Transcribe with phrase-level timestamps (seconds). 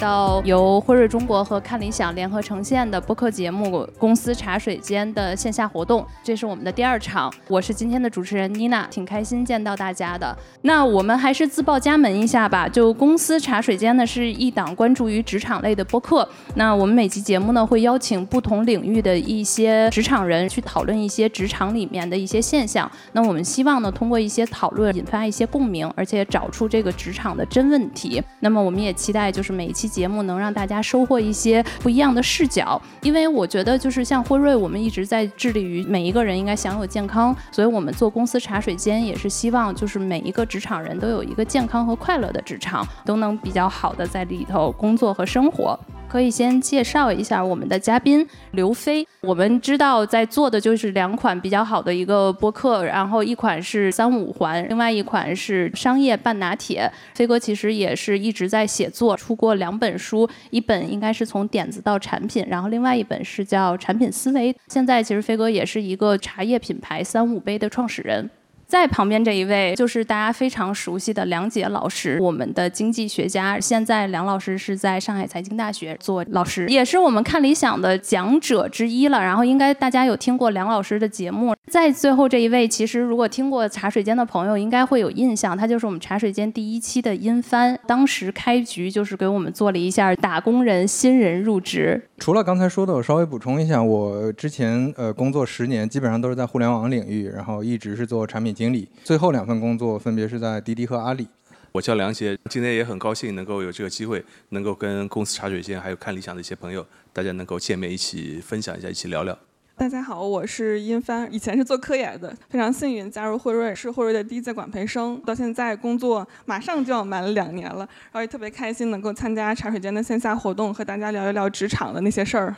[0.00, 7.32] 到由辉瑞中国和看理想联合呈现的播客节目《公司茶水间》的线下活动，这是我们的第二场。
[7.46, 10.34] 我是今天的主持人妮娜，挺开心见到大家的。
[10.62, 12.66] 那我们还是自报家门一下吧。
[12.66, 16.26] 就《公司茶水间》呢，是一档关注于职场类的播客。
[16.54, 22.90] 那我们每期节目呢，会邀请不同领域的一些职场人去讨论一些职场里面的一些现象。
[23.12, 28.22] 那我们希望呢，通过一些讨论引发一些共鸣，而且找出这个职场的真问题。
[28.40, 29.50] 那么我们也期待就是。
[29.60, 45.78] 每一期节目能让大家收获一些不一样的视角，因为我觉得就是像辉瑞，我们一直在致力于每一个人应该享有健康，所以我们做公司茶水间也是希望就是每一个职场人都有一个健康和快乐的职场，都能比较好的在里头工作和生活。
[46.10, 49.06] 可以先介绍一下我们的嘉宾刘飞。
[49.20, 56.90] 我们知道在做的就是两款比较好的一个播客，然后一款是三五环，另外一款是商业半拿铁。
[57.14, 64.52] 飞哥其实也是一直在写作，出过两本书，一本应该是从点子到产品，然后另外一本是叫产品思维。
[64.66, 68.28] 现在其实飞哥也是一个茶叶品牌三五杯的创始人。
[68.70, 73.58] 在旁边这一位就是大家非常熟悉的梁杰老师，我们的经济学家。
[73.58, 79.20] 现在梁老师是在上海财经大学做老师，也是我们看理想的讲者之一了。
[79.20, 81.52] 然后应该大家有听过梁老师的节目。
[81.68, 87.76] 在最后这一位，其实如果听过茶水间的朋友应该会有印象，他就是我们茶水间第一期的殷帆。
[87.88, 92.00] 当时开局就是给我们做了一下打工人新人入职。
[92.20, 98.54] 除了刚才说的，我稍微补充一下，我之前呃工作十年，基本上都是在互联网领域，然后一直是做产品。
[98.54, 101.26] 经理最后两份工作分别是在滴滴和阿里。
[101.72, 109.38] 我叫梁杰，今天也很高兴能够有这个机会，能够跟公司茶水间还有看理想的一些朋友，大家能够见面，一起分享一下，一起聊聊。
[109.80, 122.54] 大家好，我是殷帆，以前是做科研的，非常幸运加入惠瑞，是惠瑞的第一届管培生，到现在工作马上就要满了两年了，然后也特别开心能够参加茶水间的线下活动，和大家聊一聊职场的那些事儿。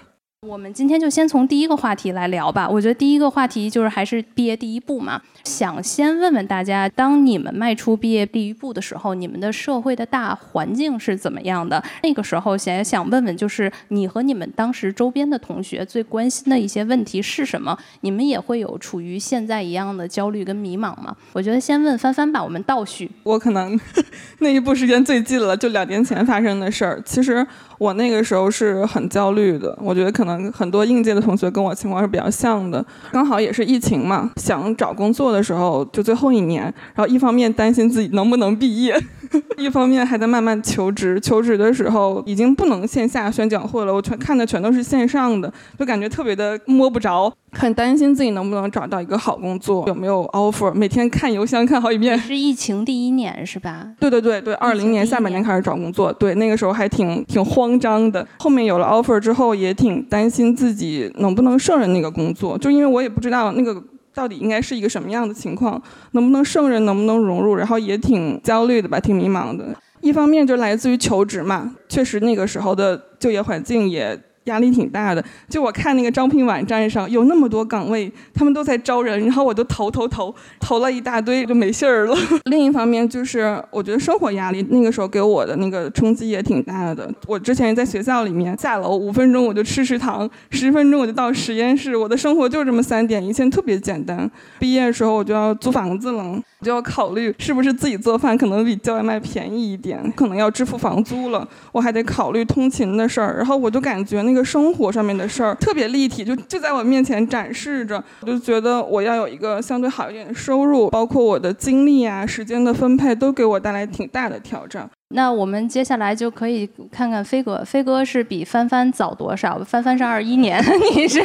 [0.48, 2.68] 我们今天就先从第一个话题来聊吧。
[2.68, 5.22] 我觉得第一个话题就是还是毕业第一步嘛。
[5.44, 11.80] 想先问问大家，当你们迈出毕业第一步的时候，你们的社会的大环境是怎么样的？
[12.02, 17.78] 那个时候想想问问，就是你和你们当时周边的同学最关心的一些问题是什么？
[18.00, 21.16] 你们也会有处于现在一样的焦虑跟迷茫吗？
[21.34, 23.08] 我觉得先问帆帆吧，我们倒叙。
[23.22, 23.78] 我可能
[24.40, 27.00] 那一步时间最近了，就两年前发生的事儿。
[27.06, 27.46] 其实。
[27.82, 36.62] 我那个时候是很焦虑的，我觉得可能很多应届的同学跟我情况是比较像的，刚好也是疫情嘛，想找工作的时候就最后一年，
[36.94, 38.96] 然后一方面担心自己能不能毕业，
[39.56, 47.32] 一方面还在慢慢求职，求职的时候已经不能线下宣讲会了，我全看的全都是线上的，就感觉特别的摸不着。
[47.54, 50.72] 很担心自己能不能找到一个好工作，有没有 offer？
[50.72, 52.18] 每天看邮箱看好几遍。
[52.18, 53.88] 是疫情第一年是吧？
[54.00, 58.26] 对对对对，二零年下半年开始找工作，对那个时候还挺挺慌张的。
[58.38, 63.82] 后面有了 offer 之后，也挺担心自己能不能胜任那个工作，就因为我也不知道那个
[64.14, 65.80] 到底应该是一个什么样的情况，
[66.12, 69.74] 能不能胜任，能不能融入，然后也挺焦虑的吧，挺迷茫的。
[70.00, 74.20] 一方面就来自于求职嘛，确实那个时候的就业环境也。
[74.44, 82.16] 压力挺大的，就我看那个招聘网站上有那么多岗位，他们都在招人，然后我就投投投，投了一大堆就没信儿了。
[82.46, 87.08] 另一方面就是我觉得生活压力那个时候给我的那个冲击也挺大的。
[87.26, 94.30] 我之前在学校里面下楼五分钟我就吃食堂，十分钟我就到实验室，我的生活就这么三点，以前特别简单。
[94.58, 104.32] 毕业的时候我就要租房子了，就要考虑是不是自己做饭可能比叫外卖便宜一点，可能要支付房租了，我还得考虑通勤的事儿，然后我就感觉那。
[104.32, 108.02] 个生活上面的事儿特别立体，就就在我面前展示着。
[108.22, 114.88] 我就觉得我要有一个相对好一点的收入，包括我的精力啊、时间的分配，都给我带来挺大的挑战。
[115.12, 119.62] 那我们接下来就可以看看飞哥，飞哥是比帆帆早多少？
[119.64, 120.62] 帆帆是二一年，
[120.94, 121.20] 你是？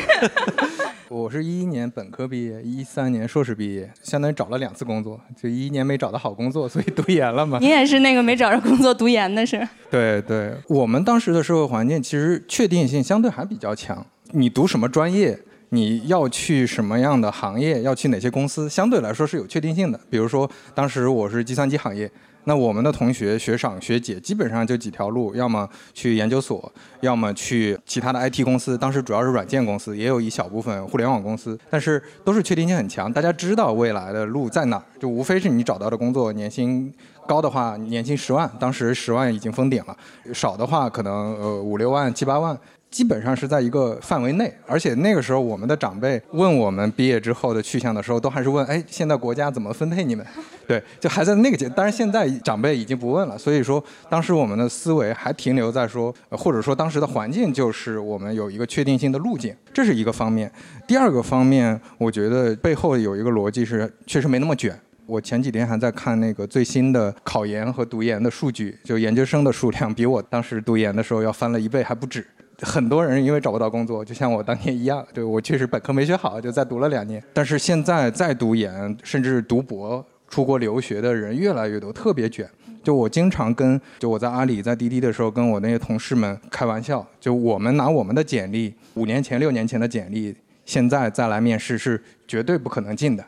[1.09, 7.57] 我是一一年本科毕业，一三年硕士毕业，相当于找了两次工作，就一一年没找到好工作，所以读研了嘛。
[7.61, 9.65] 你也是那个没找着工作读研的是？
[9.89, 15.39] 对对，我们当时的社会环境其实确定性相对还比较强，你读什么专业，
[15.69, 19.97] 你要去什么样的行业，要去哪些公司，相对来说是有确定性的。
[20.09, 22.11] 比如说当时我是计算机行业。
[22.47, 26.71] 那我们的同学、学长、学姐基本上就几条路，要么去研究所，
[27.01, 28.77] 要么去其他的 IT 公司。
[28.77, 33.11] 当时主要是软件公司，也有一小部分互联网公司，但是都是确定性很强。
[33.11, 36.89] 大家知道未来的路在哪儿，就无非是你找到的工作，年薪
[37.27, 42.57] 高的话，年薪十万，当时十万已经封顶了；少的话，可能呃五六万、七八万。
[42.89, 50.25] 基本上是在一个范围内，而且那个时候我们的长辈问我们毕业之后的去向的时候，都还是问：哎，现在国家怎么分配你们？
[50.67, 51.69] 对，就还在那个阶。
[51.69, 60.51] 当然现在长辈已经不问了，所以说当时我们的思维还停留在说，或者说当时的环境就是我们有一个确定性的路径，这是一个方面。
[60.87, 64.77] 第二个方面，我觉得背后有一个逻辑是，确实没那么卷。
[65.05, 72.25] 我前几天还在看那个最新的考研和读研的数据，就研究生的数量比我当时读研的时候要翻了一倍还不止。
[72.61, 77.23] 很多人因为找不到工作，就像我当年一样， 对我确实本科没学好，就再读了两年。
[77.33, 82.49] 但是现在再读研，甚至读博、出国留学的人越来越多，特别卷。
[82.83, 90.33] 就我经常跟就我在阿里、在滴滴的时候，跟我那些同事们开玩笑，就我们拿我们的简历，五年前、六年前的简历，
[90.63, 93.25] 现在再来面试是绝对不可能进的，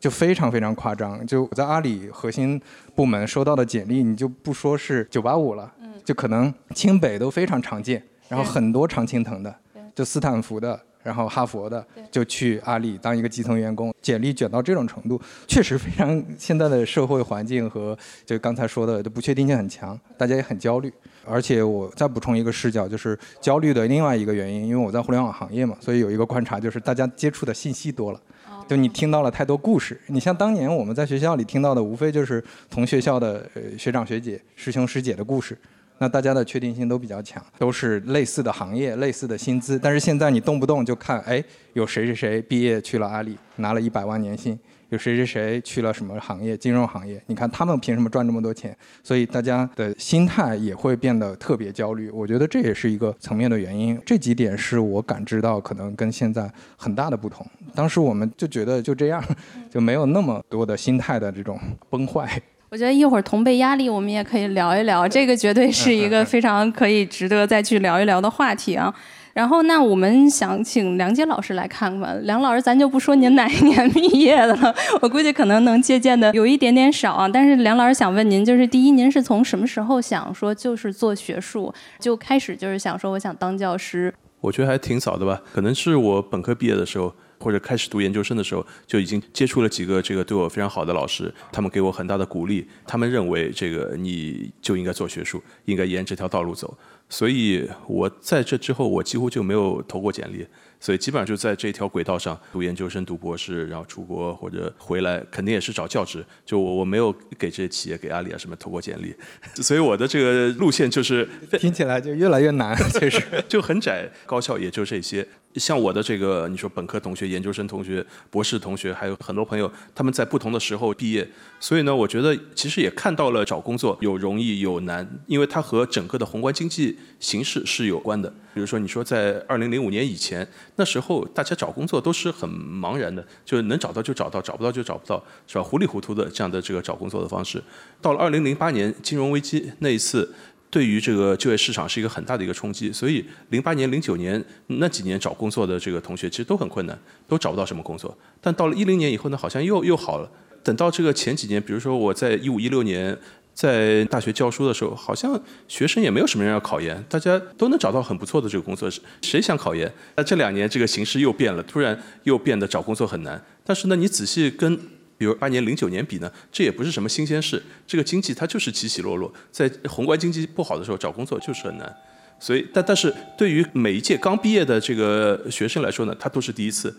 [0.00, 1.24] 就非常非常夸张。
[1.26, 2.58] 就我在阿里核心
[2.94, 5.70] 部门收到的简历，你就不说是九八五了，
[6.04, 8.02] 就可能清北都非常常见。
[8.32, 9.54] 然后很多常青藤的，
[9.94, 17.94] 就斯坦福的，然后哈佛的，就去阿里当一个基层员工，简历卷到这种程度，确实非常现在的社会环境和
[18.24, 20.90] 就刚才说的，不确定性很强，大家也很焦虑。
[21.26, 28.20] 而且我再补充一个视角，就是焦虑的另外一个原因，因为我在互联网行业嘛，所以有一个观察就是大家接触的信息多了，
[28.66, 30.00] 就你听到了太多故事。
[30.06, 35.54] 你像当年我们在学校里听到的，无非就是同学校的呃学长学姐、师兄师姐的故事。
[36.02, 39.78] 那大家的确定性都比较强，都是类似的行业、类似的薪资。
[39.78, 41.40] 但是现在你动不动就看，哎，
[41.74, 44.52] 有谁谁谁毕业去了阿里，拿了一百万年薪；
[44.88, 47.22] 有谁谁谁去了什么行业，金融行业。
[47.28, 48.76] 你看他们凭什么赚这么多钱？
[49.04, 52.10] 所以大家的心态也会变得特别焦虑。
[52.10, 53.96] 我觉得这也是一个层面的原因。
[54.04, 57.46] 这几点是我感知到可能跟现在很大的不同。
[57.76, 59.22] 当时我们就觉得就这样，
[59.70, 62.42] 就没有那么多的心态的这种崩坏。
[62.72, 68.90] 我觉得一会儿同辈压力，我们也可以聊一聊，这个绝对是一个非常可以值得再去聊一聊的话题啊。
[69.34, 72.18] 然后，那我们想请梁杰老师来看看。
[72.24, 77.28] 梁老师，咱就不说您哪一年毕业的了，我估计可能能借鉴的有一点点少啊。
[77.28, 84.14] 但是梁老师想问您，就是第一，您是从什么时候想说就是做学术，就开始就是想说我想当教师？
[84.40, 87.12] 我觉得还挺早的吧，可能是我本科毕业的时候。
[87.42, 92.66] 或者开始读研究生的时候，就已经接触了几个这个对我非常好的老师，他们给我很大的鼓励。
[92.86, 96.78] 他们认为这个你就应该做学术，应该沿这条道路走。
[97.08, 100.46] 所以我在这之后，我几乎就没有投过简历。
[100.80, 106.24] 所以基本上就在这条轨道上读研究生、读博士，然后出国或者回来，肯定也是找教职。
[106.44, 109.14] 就我我没有给这些企业、给阿里啊什么投过简历，
[109.62, 111.28] 所以我的这个路线就是
[111.60, 114.10] 听起来就越来越难，其实 就很窄。
[114.26, 115.24] 高校也就这些。
[115.56, 121.28] 像我的这个，你说本科同学、研究生同学、博士同学，还有很多朋友，他们在不同的时候毕业，
[121.60, 128.32] 所以呢，我觉得其实也看到了找工作有容易有难，因为它和整个的宏观经济形势是有关的。
[128.54, 130.46] 比如说，你说在二零零五年以前，
[130.76, 135.62] 那时候大家找工作都是很茫然的，就是能找到就找到，找不到就找不到，是吧？
[135.62, 137.62] 糊里糊涂的这样的这个找工作的方式。
[138.00, 140.32] 到了二零零八年金融危机那一次。
[140.72, 146.98] 对于这个就业市场是一个很大的一个冲击，所以零八年、零九年那几年找工作的这个同学其实都很困难，
[147.28, 148.16] 都找不到什么工作。
[148.40, 150.30] 但到了一零年以后呢，好像又又好了。
[150.62, 153.14] 等到这个前几年，比如说我在一五一六年
[153.52, 155.38] 在大学教书的时候，好像
[155.68, 158.90] 学生也没有什么人要考研，大家都能找到很不错的这个工作。
[159.20, 159.92] 谁想考研？
[160.16, 163.38] 那这两年这个形势又变了，突然又变得找工作很难。
[163.62, 164.80] 但是呢，你仔细跟
[165.22, 167.62] 比如八年、零九年比呢，这也不是什么新鲜事。
[167.86, 171.96] 这个经济它就是起起落落，在宏观经济不好的时候找工作就是很难。
[172.40, 176.92] 所以，但但是对于每一届刚毕业的这个学生来说呢，他都是第一次，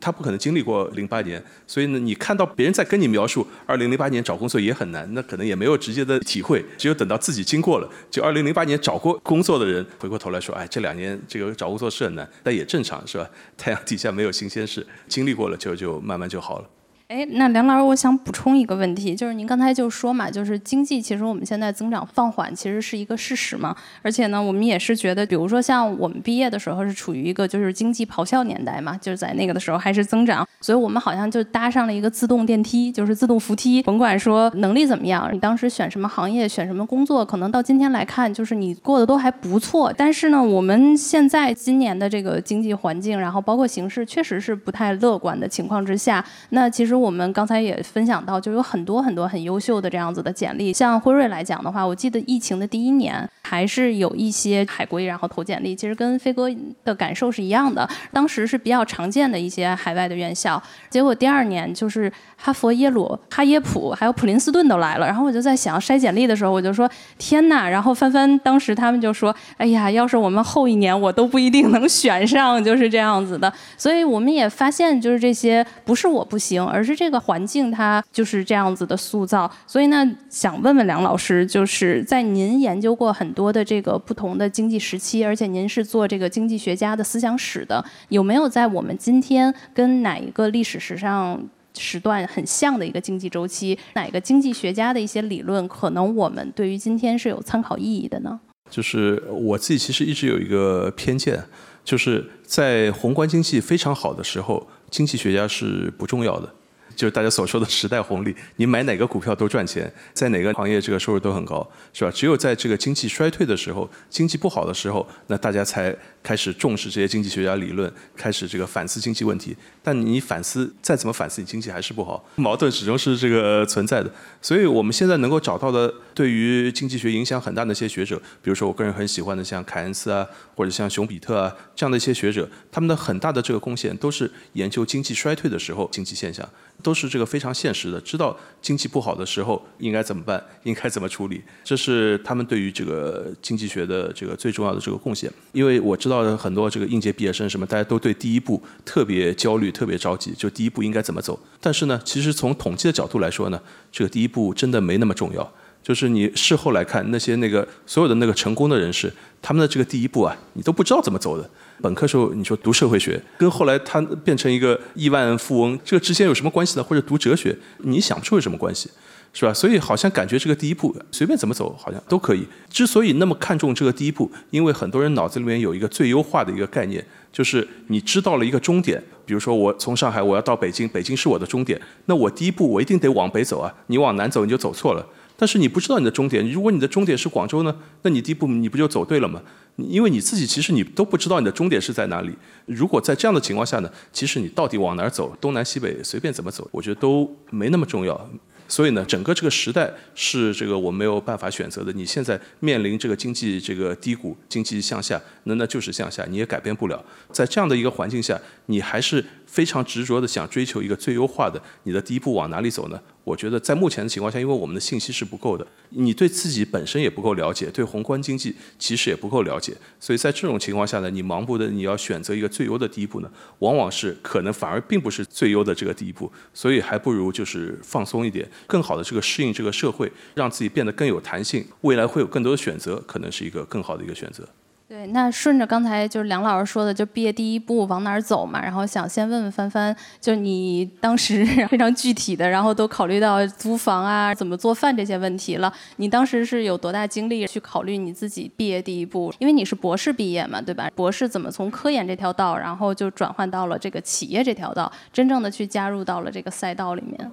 [0.00, 1.44] 他不可能经历过零八年。
[1.66, 6.64] 所以呢，你看到别人在跟你描述二零零八年找工作也很难，那可能也没有直接的体会。
[6.78, 13.28] 只有等到自己经过了，就二零零八年找过工作的人回过头来说，哎，这两年这个找工作是很难，但也正常，是吧？
[13.58, 16.68] 太阳底下没有新鲜事，经历过了就就慢慢就好了。
[17.08, 23.74] 哎，那梁老师，我想补充一个问题，就是您刚才就说嘛，就是经济其实我们现在增长放缓，其实是一个事实嘛。
[24.02, 39.90] 而且呢，我们也是觉得，比如说像我们毕业的时候是处于一个就是经济咆哮年代嘛，就是在那个的时候还是增长，所以我们好像就搭上了一个自动电梯，就是自动扶梯，甭管说能力怎么样，你当时选什么行业、选什么工作，可能到今天来看，就是你过得都还不错。
[39.96, 46.97] 但是呢，我们现在今年的这个经济环境，然后包括形势，确实是不太乐观的情况之下，那其实。
[46.98, 50.72] 我们刚才也分享到，就有很多很多很优秀的这样子的简历。
[50.72, 56.48] 像辉瑞来讲的话，我记得疫情的第一年还是有一些海归然后投简历，其实跟飞哥
[56.84, 57.88] 的感受是一样的。
[58.12, 65.06] 当时是比较常见的一些海外的院校，结果第二年就是哈佛、耶鲁、哈耶普还有普林斯顿都来了。
[65.06, 67.68] 然后我就在想筛简历的时候，我就说天呐！
[67.68, 73.52] 然后帆帆当时他们就说，哎呀，要是我们后一年我都不一定能选上，就是这样子的。
[73.76, 79.50] 所以我们也发现，就是这些不是我不行，而这个环境它就是这样子的塑造。
[79.66, 91.40] 所以呢，想问问梁老师，就是在您研究过很多的这个不同的经济时期，而且您是做这个经济学家的思想史的，有没有在我们今天跟哪一个历史史上
[91.76, 98.40] 时段很像的一个经济周期，哪个经济学家的一些理论，可能我们对于今天是有参考意义的呢？
[98.70, 101.42] 就是我自己其实一直有一个偏见。
[101.84, 106.52] 就是在宏观经济非常好的时候，经济学家是不重要的。
[106.98, 112.10] 就是大家所说的时代红利，你买哪个股票都赚钱，在哪个行业这个收入都很高，是吧？
[112.10, 119.56] 只有在这个经济衰退的时候，经济不好的时候，那大家才开始重视这些经济学家理论，开始这个反思经济问题。
[119.80, 124.12] 但你反思再怎么反思，你经济还是不好，矛盾始终是这个存在的。
[124.42, 136.44] 所以我们现在能够找到的对于经济学影响很大的一些学者，比如说我个人很喜欢的像凯恩斯啊，或者像熊彼特啊这样的一些学者，他们的很大的这个贡献都是研究经济衰退的时候经济现象。
[136.80, 145.28] 都是这个非常现实的，知道经济不好的时候应该怎么办，应该怎么处理，这是他们对于这个经济学的这个最重要的这个贡献。
[145.52, 151.38] 因为我知道很多这个应届毕业生什么，大家都对第一步特别焦虑、特别着急，就第一步应该怎么走。
[151.60, 153.60] 但是呢，其实从统计的角度来说呢，
[153.90, 155.52] 这个第一步真的没那么重要。
[155.82, 161.48] 就是你事后来看那些那个所有的那个成功的人士，他们的这个第一步啊，你都不知道怎么走的。
[161.80, 166.82] 本科时候你说读社会学，跟后来他变成一个亿万富翁，这个之间有什么关系呢？
[166.82, 168.90] 或者读哲学，你想不出有什么关系，
[169.32, 169.54] 是吧？
[169.54, 172.44] 所以好像感觉这个第一步随便怎么走好像都可以。
[172.68, 185.06] 之所以那么看重这个第一步，因为很多人脑子里面有一个最优化的一个概念，就是你知道了一个终点，比如说我从上海我要到北京，北京是我的终点，那我第一步我一定得往北走啊，你往南走你就走错了。
[185.40, 189.40] 但是你不知道你的终点，如果你的终点是广州呢，那你第一步你不就走对了吗？
[189.76, 192.32] 因为你自己其实你都不知道你的终点是在哪里。
[192.66, 198.28] 如果在这样的情况下呢，其实你到底往哪儿走，东南西北随便怎么走，我觉得都没那么重要。
[198.66, 201.90] 所以呢，整个这个时代是这个我没有办法选择的。
[201.92, 207.02] 你现在面临这个经济这个低谷，经济向下，那那就是向下，你也改变不了。
[207.32, 213.00] 在这样的一个环境下，你还是非常执着的想追求一个最优化的，你的第一步往哪里走呢？
[213.24, 234.48] 我觉得在目前的情况下，因为我们的信息是不够的，你对自己本身也不够了解，对宏观经济其实也不够了解，所以在这种情况下呢，你盲目的你要选择一个最优的第一步呢，往往是可能反而并不是最优的这个第一步，所以还不如就是放松一点，更好的这个适应这个社会，让自己变得更有弹性，未来会有更多的选择，可能是一个更好的一个选择。
[234.88, 245.70] 对，那顺着刚才就是梁老师说的，就毕业第一步往哪儿走嘛，然后想先问问帆帆，就你 当时非常具体的，然后都考虑到租房啊、怎么做饭这些问题了。
[245.96, 249.30] 你当时是有多大精力去考虑你自己毕业第一步？
[249.38, 250.90] 因为你是博士毕业嘛，对吧？
[250.94, 257.30] 博士怎么从科研这条道，然后就转换到了这个企业这条道，真正的去加入到了这个赛道里面？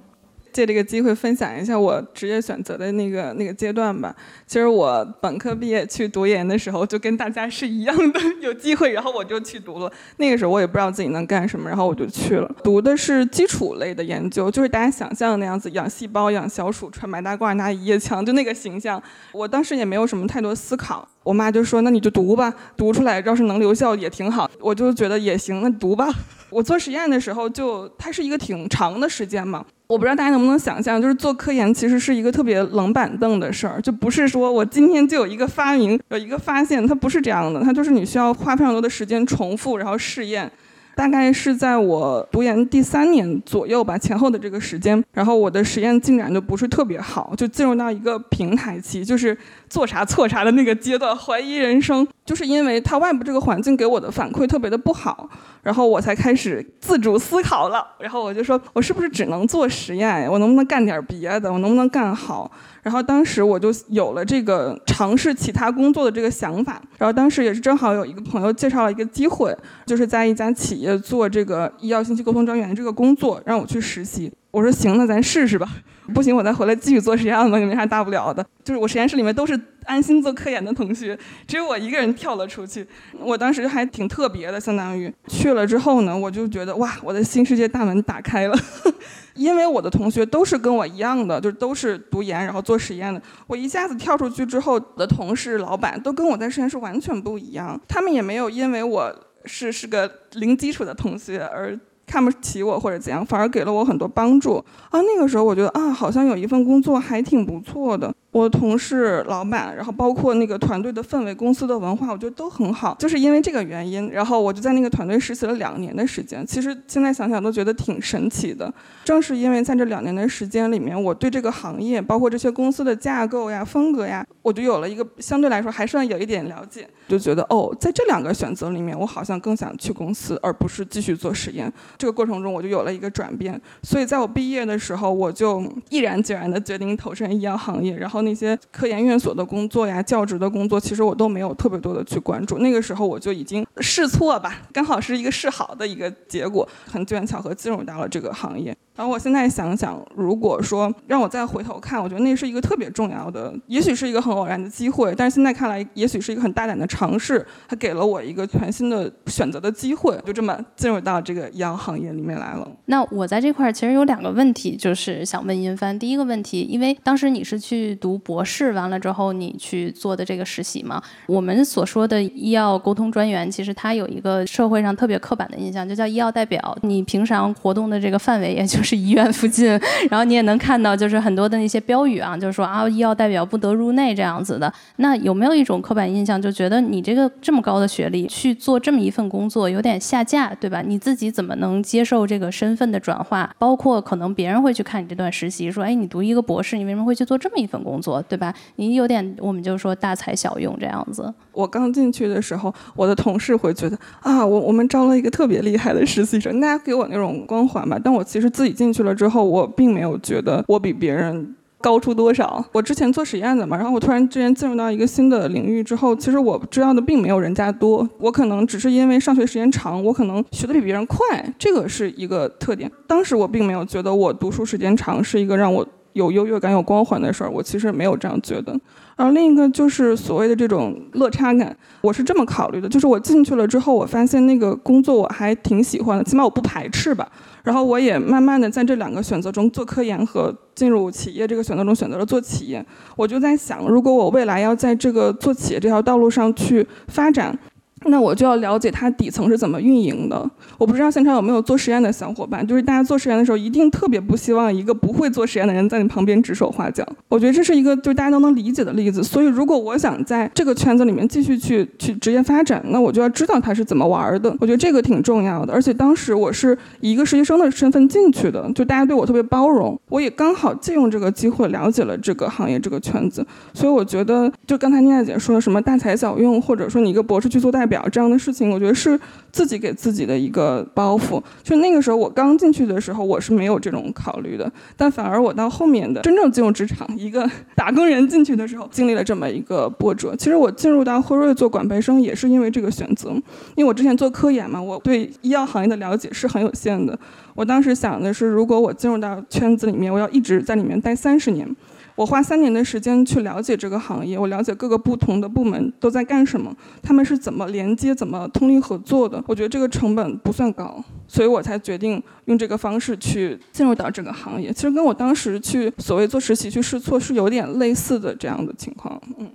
[0.55, 4.15] 借这个机会分享一下我职业选择的那个那个阶段吧。
[4.47, 9.91] 其实我本科毕业去读研的时候，就跟大家是一样的， 有机会，然后我就去读了。
[10.15, 12.49] 那个时候我也不知道自己能干什么，然后我就去了。
[12.63, 19.03] 读的是基础类的研究，就是大家想象的那样子，养细胞、养小鼠、穿白大褂、拿一夜枪，就那个形象。
[19.33, 26.07] 我当时也没有什么太多思考，我妈就说：“那你就读吧，读出来要是能留校也挺好。”我就觉得也行，那读吧。
[26.51, 29.65] 我做实验的时候，就它是一个挺长的时间嘛。
[29.87, 40.49] 我不知道大家能不能想象，就是做科研其实是一个特别冷板凳的事儿，就不是说我今天就有一个发明，有一个发现，它不是这样的，它就是你需要花非常多的时间重复，然后试验。
[40.95, 49.37] 大概是在我读研第三年左右吧，前后的这个时间，然后我的实验进展就不是特别好，就进入到一个平台期，就是
[49.69, 52.07] 做啥错啥的那个阶段，怀疑人生。
[52.25, 55.29] 就是因为它外部这个环境给我的反馈特别的不好，
[55.61, 57.85] 然后我才开始自主思考了。
[57.99, 60.27] 然后我就说，我是不是只能做实验？
[60.27, 61.53] 我能不能干点别的？
[61.53, 62.49] 我能不能干好？
[62.81, 66.81] 然后当时我就有了这个尝试其他工作的这个想法。
[66.97, 69.55] 然后当时也是正好有一个朋友介绍了一个机会，
[69.85, 74.31] 就是在一家企业做这个医药信息沟通专员这个工作，让我去实习。
[74.49, 75.69] 我说行，那咱试试吧。
[76.13, 78.45] 不行，我再回来继续做实验吧，也没啥大不了的。
[78.63, 82.85] 就是我实验室里面都是安心做科研的同学，只有我一个人跳了出去。
[83.19, 88.57] 我当时还挺特别的，相当于去了之后呢，我就觉得哇，我的新世界大门打开了。
[89.35, 93.21] 因为我的同学都是跟我一样的，就都是读研然后做实验的。
[93.47, 101.77] 我一下子跳出去之后，的同事、老板都跟我在实验室完全不一样，他们也没有因为我是是个零基础的同学而。
[102.05, 105.01] 看不起我或者怎样，反而给了我很多帮助啊！
[105.01, 108.13] 那个时候我觉得啊，好像有一份工作还挺不错的。
[108.35, 112.93] 我的同事、老板，然后包括那个团队的氛围、公司的文化，我觉得都很好。
[112.99, 116.45] 就是因为这个原因，然后我就在那个团队实习了两年的时间。
[116.45, 118.69] 其实现在想想都觉得挺神奇的。
[119.05, 126.85] 正是因为在这两年的时间里面，我对这个行业，包括这些公司的架构呀、风格呀，我就有了一个相对来说还算有一点了解。
[127.07, 131.71] 就觉得哦，在这两个选择里面，我好像更想去公司，而不是继续做实验。
[131.97, 133.61] 这个过程中，我就有了一个转变。
[133.81, 138.24] 所以在我毕业的时候，我就毅然决然地决定投身医药行业，然后。
[138.25, 142.57] 那些科研院所的工作呀、教职的工作，其实我都没有特别多的去关注。
[142.57, 148.75] 那个时候我就已经试错吧，刚好是一个试好的一个结果，很机缘巧合进入到了这个行业。
[148.95, 162.65] 然后我现在想想，如果说让我再回头看，我觉得那是一个特别重要的，也许是一个很偶然的机会，但是现在看来，也许是一个很大胆的尝试，它给了我一个全新的选择的机会，就这么进入到这个医药行业里面来了。
[162.85, 165.99] 那我在这块儿其实有两个问题，就是想问殷帆。
[165.99, 176.77] 第一个问题，因为当时你是去读博士，完了之后你去做的这个实习嘛，我们所说的医药沟通专员，其实他有一个社会上特别刻板的印象，就叫医药代表。
[176.83, 178.84] 你平常活动的这个范围，也就。
[178.84, 179.67] 是是医院附近，
[180.09, 184.71] 然后你也能看到，就是很多的那些标语啊，就是说啊，医药代表不得入内这样子的。
[184.97, 190.83] 那有没有一种刻板印象，就觉得你这个这么高的学历去做这么一份工作有点下架，对吧？
[190.85, 193.49] 你自己怎么能接受这个身份的转化？
[193.57, 198.53] 包括可能别人会去看你这段实习，说，哎，你读一个博士，你为什么会去做这么一份工作，对吧？
[198.75, 201.33] 你有点，我们就说大材小用这样子。
[201.51, 207.99] 我刚进去的时候，我的同事会觉得啊，我我们招了一个特别厉害的实习生，大家给我那种光环吧。
[208.03, 212.63] 但我其实自己进去了之后，我并没有觉得我比别人高出多少。
[212.73, 218.07] 我之前做实验的嘛，然后我突然之间进入到一个新的领域之后，其实我知道的并没有人家多。
[218.17, 221.17] 我可能只是因为上学时间长，我可能学的比别人快，
[221.57, 222.91] 这个是一个特点。
[223.07, 228.75] 当时我并没有觉得我读书时间长是一个让我有优越感、有光环的事儿，我其实没有这样觉得。
[229.15, 237.25] 然后另一个就是所谓的这种落差感，我是这么考虑的，就是我进去了之后，我发现那个工作我还挺喜欢的，起码我不排斥吧。
[237.63, 242.85] 然后我也慢慢的在这两个选择中做科研和进入企业这个选择中选择了做企业。
[243.15, 247.57] 我就在想，如果我未来要在这个做企业这条道路上去发展。
[248.05, 250.49] 那我就要了解它底层是怎么运营的。
[250.77, 257.05] 我不知道现场有没有做实验的小伙伴，就是大家做实验的时候，一定特别不希望一个不会做实验的人在你旁边指手画脚。
[257.29, 259.23] 我觉得这是一个就是大家都能理解的例子。
[259.23, 264.55] 所以如果我想在这个圈子里面继续去去职业发展，那我就要知道它是怎么玩的。
[264.59, 265.73] 我觉得这个挺重要的。
[265.73, 269.99] 而且当时我是以一个实习生的身份进去的，就大家对我特别包容。
[270.09, 273.45] 我也刚好借用这个机会了解了这个行业这个圈子。
[273.73, 277.94] 所以我觉得，就刚才妮娜姐说的什么大材小用，或者说你一个博士去做代表。
[278.09, 279.19] 这样的事情，我觉得是
[279.51, 281.41] 自己给自己的一个包袱。
[281.63, 284.71] 就那个时候，我刚进去的时候，我是没有这种考虑的。
[284.97, 290.35] 但反而我到后面的真正进入职场，一个打工人进去的时候，经历了这么一个波折。
[290.35, 293.29] 其实我进入到辉瑞做管培生，也是因为这个选择。
[293.75, 297.17] 因为我之前做科研嘛，我对医药行业的了解是很有限的。
[297.53, 301.67] 我当时想的是，如果我进入到圈子里面，我要一直在里面待三十年。
[302.15, 309.43] 我花三年的时间去了解这个行业，我了解各个不同的部门都在干什么，他们是怎么连接、怎么通力合作的。
[309.47, 314.71] 我觉得这个成本不算高，所以我才决定用这个方式去进入到这个行业。
[314.71, 319.49] 其实跟我当时去所谓做实习去试错是有点类似的这样的情况，嗯。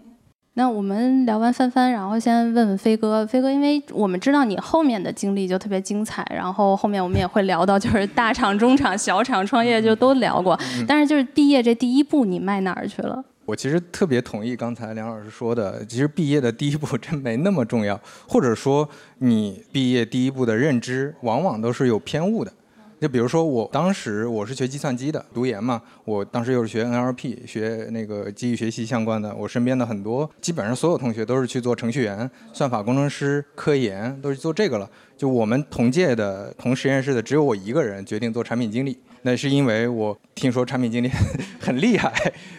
[0.54, 3.24] 那我们聊完帆帆，然后先问问飞哥。
[3.24, 10.58] 飞哥，因为我们知道你后面的经历就特别精彩，然后后面我们也会聊到，就是大厂、中厂、小厂创业就都聊过。
[10.88, 13.24] 但是就是毕业这第一步，你迈哪儿去了？
[13.46, 22.52] 我其实特别同意刚才梁老师说的，其实毕业的第一步真没那么重要，或者说你毕业第一步的认知往往都是有偏误的。
[23.00, 29.34] 就比如说，我当时我是学计算机的，读研嘛，我当时又是学 NLP，学那个机器学习相关的。
[29.34, 34.86] 我身边的很多，基本上所有同学都是去做程序员、算法工程师、科研，都是做这个了。
[35.16, 38.98] 就我们同届的、同实验室的，只有我一个人决定做产品经理。
[39.22, 41.10] 那是因为我听说产品经理
[41.60, 42.10] 很厉害，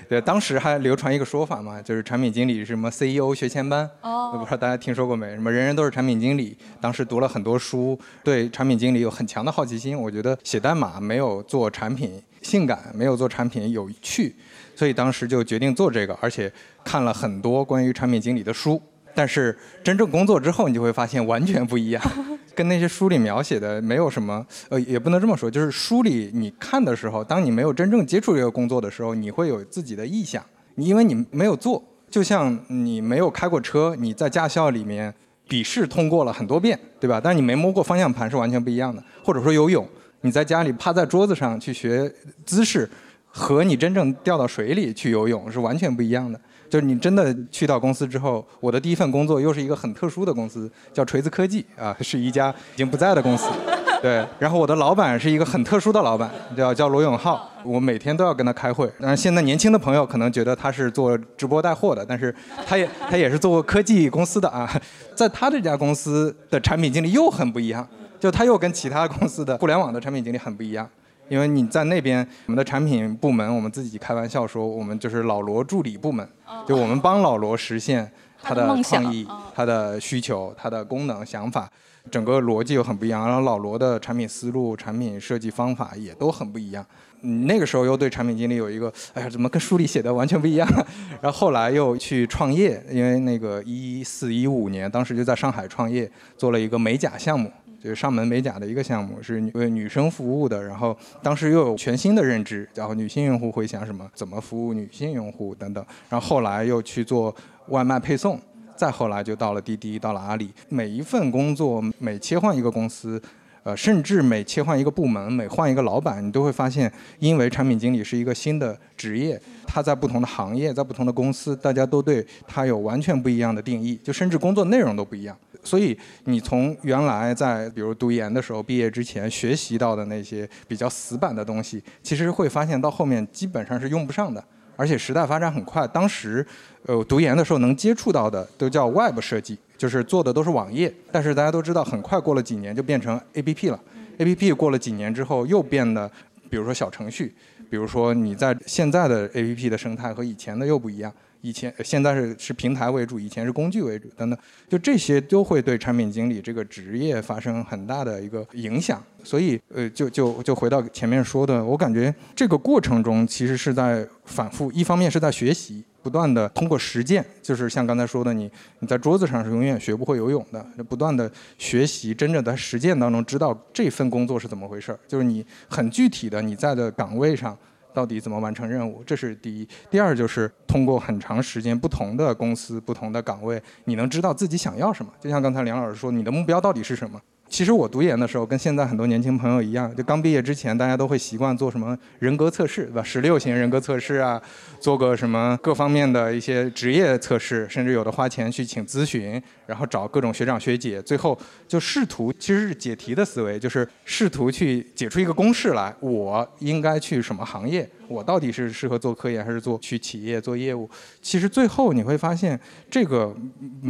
[0.07, 5.31] 对，当时还流传一个说法嘛，就是产品经理是什么 CEO 学前班，我不知道大家听说过没？
[5.31, 9.99] 什么人人都是产品经理，当时读了很多书，对产品经理有很强的好奇心。
[9.99, 14.35] 我觉得写代码没有做产品性感，没有做产品有趣，
[14.75, 16.51] 所以当时就决定做这个，而且
[16.83, 18.81] 看了很多关于产品经理的书。
[19.13, 22.01] 但是真正工作之后，你就会发现完全不一样。
[22.53, 30.43] 跟那些书里描写的没有什么，呃，也不能这么说，就是书里你看的时候，当你没有真正接触这个工作的时候，你会有自己的臆想，
[30.75, 35.13] 因为你没有做，就像你没有开过车，你在驾校里面
[35.47, 37.21] 笔试通过了很多遍，对吧？
[37.23, 39.87] 但是你没摸过方向盘是完全不一样的，或者说游泳，
[40.19, 42.13] 你在家里趴在桌子上去学
[42.45, 42.87] 姿势，
[43.27, 46.39] 和你真正掉到水里去游泳是完全不一样的。
[46.71, 53.49] 就是你真的去到公司之后，我的第一份工作又是一个很特殊的公司，叫锤子科技啊，是一家已经不在的公司。
[54.01, 58.89] 对，然后我的老板是一个很特殊的老板，叫叫罗永浩，我每天都要跟他开会。
[59.01, 62.33] 但是现在年轻的朋友可能觉得他是做直播带货的，但是
[62.65, 64.71] 他也他也是做过科技公司的啊，
[65.13, 67.85] 在他这家公司的产品经理又很不一样，
[68.17, 70.89] 就他又跟其他公司的互联网的产品经理很不一样。
[71.31, 76.27] 因为你在那边，我们的产品部门，我们自己开玩笑说，我们就是老罗助理部门，
[76.67, 78.11] 就我们帮老罗实现
[78.43, 81.71] 他的创意、他的需求、他的功能想法，
[82.11, 83.25] 整个逻辑又很不一样。
[83.25, 86.85] 然后老罗的产品思路、产品设计方法也都很不一样。
[87.21, 90.67] 那个时候又对产品经理有一个，哎呀，怎么跟书里写的完全不一样？
[91.21, 97.49] 然后后来又去创业，因为那个一四一五年，当时就在上海创业，做了一个美甲项目。
[97.81, 100.61] 就是上门美甲的一个项目，是为女生服务的。
[100.61, 105.83] 然后当时又有全新的认知，然后女性用户会想什么，怎么服务女性用户等等。
[106.07, 107.35] 然后后来又去做
[107.69, 108.39] 外卖配送，
[108.75, 110.51] 再后来就到了滴滴，到了阿里。
[110.69, 113.19] 每一份工作，每切换一个公司，
[113.63, 125.35] 呃，甚至每切换一个部门，每换一个老板，你都会发现，因为产品经理是一个新的职业，他在不同的行业，在不同的公司，大家都对他有完全不一样的定义，就甚至工作内容都不一样。
[125.63, 134.43] 所以你从原来在比如读研的时候，毕业之前学习到的那些比较死板的东西，其实会发现到后面基本上是用不上的。
[134.77, 136.43] 而且时代发展很快，当时，
[136.87, 140.91] 呃，读研的时候能接触到的都叫 Web 设计，就是做的都是网页。
[141.11, 143.79] 但是大家都知道，很快过了几年就变成 APP 了。
[144.17, 146.09] APP 过了几年之后又变得，
[146.49, 147.35] 比如说小程序，
[147.69, 151.13] 比如说你在现在的 APP 的生态和以前的又不一样。
[151.41, 154.37] 以前现在是是平台为主，以前是工具为主等等，
[154.69, 159.03] 就这些都会对产品经理这个职业发生很大的一个影响。
[159.23, 168.49] 所以，呃，就就就回到前面说的，我感觉这个过程中其实是在反复，一方面是在学习，不断的通过实践，就是像刚才说的，你
[168.79, 177.57] 你在桌子上是永远学不会游泳的，不断的学习，真正在实践当中知道这份工作是怎么回事儿，就是你很具体的你在的岗位上。
[177.93, 179.03] 到底怎么完成任务？
[179.05, 179.67] 这是第一。
[179.89, 185.11] 第二就是通过很长时间，不同的公司、不同的岗位，你能知道自己想要什么。
[185.19, 187.21] 就像刚才梁老师说，你的目标到底是什么？
[187.49, 193.03] 其实我读研的时候，跟现在很多年轻朋友一样，就刚毕业之前，大家都会习惯做什么人格测试，对吧？
[193.03, 194.41] 十六型人格测试啊，
[194.79, 207.89] 做个什么各方面的一些职业测试，甚至有的花钱去请咨询，然后找各种学长学姐，最后就试图其实是解题的思维，就是试图去解出一个公式来，我应该去什么行业。
[208.09, 210.89] 我到底是适合做科研还是做去企业做业务？
[211.21, 213.33] 其实最后你会发现，这个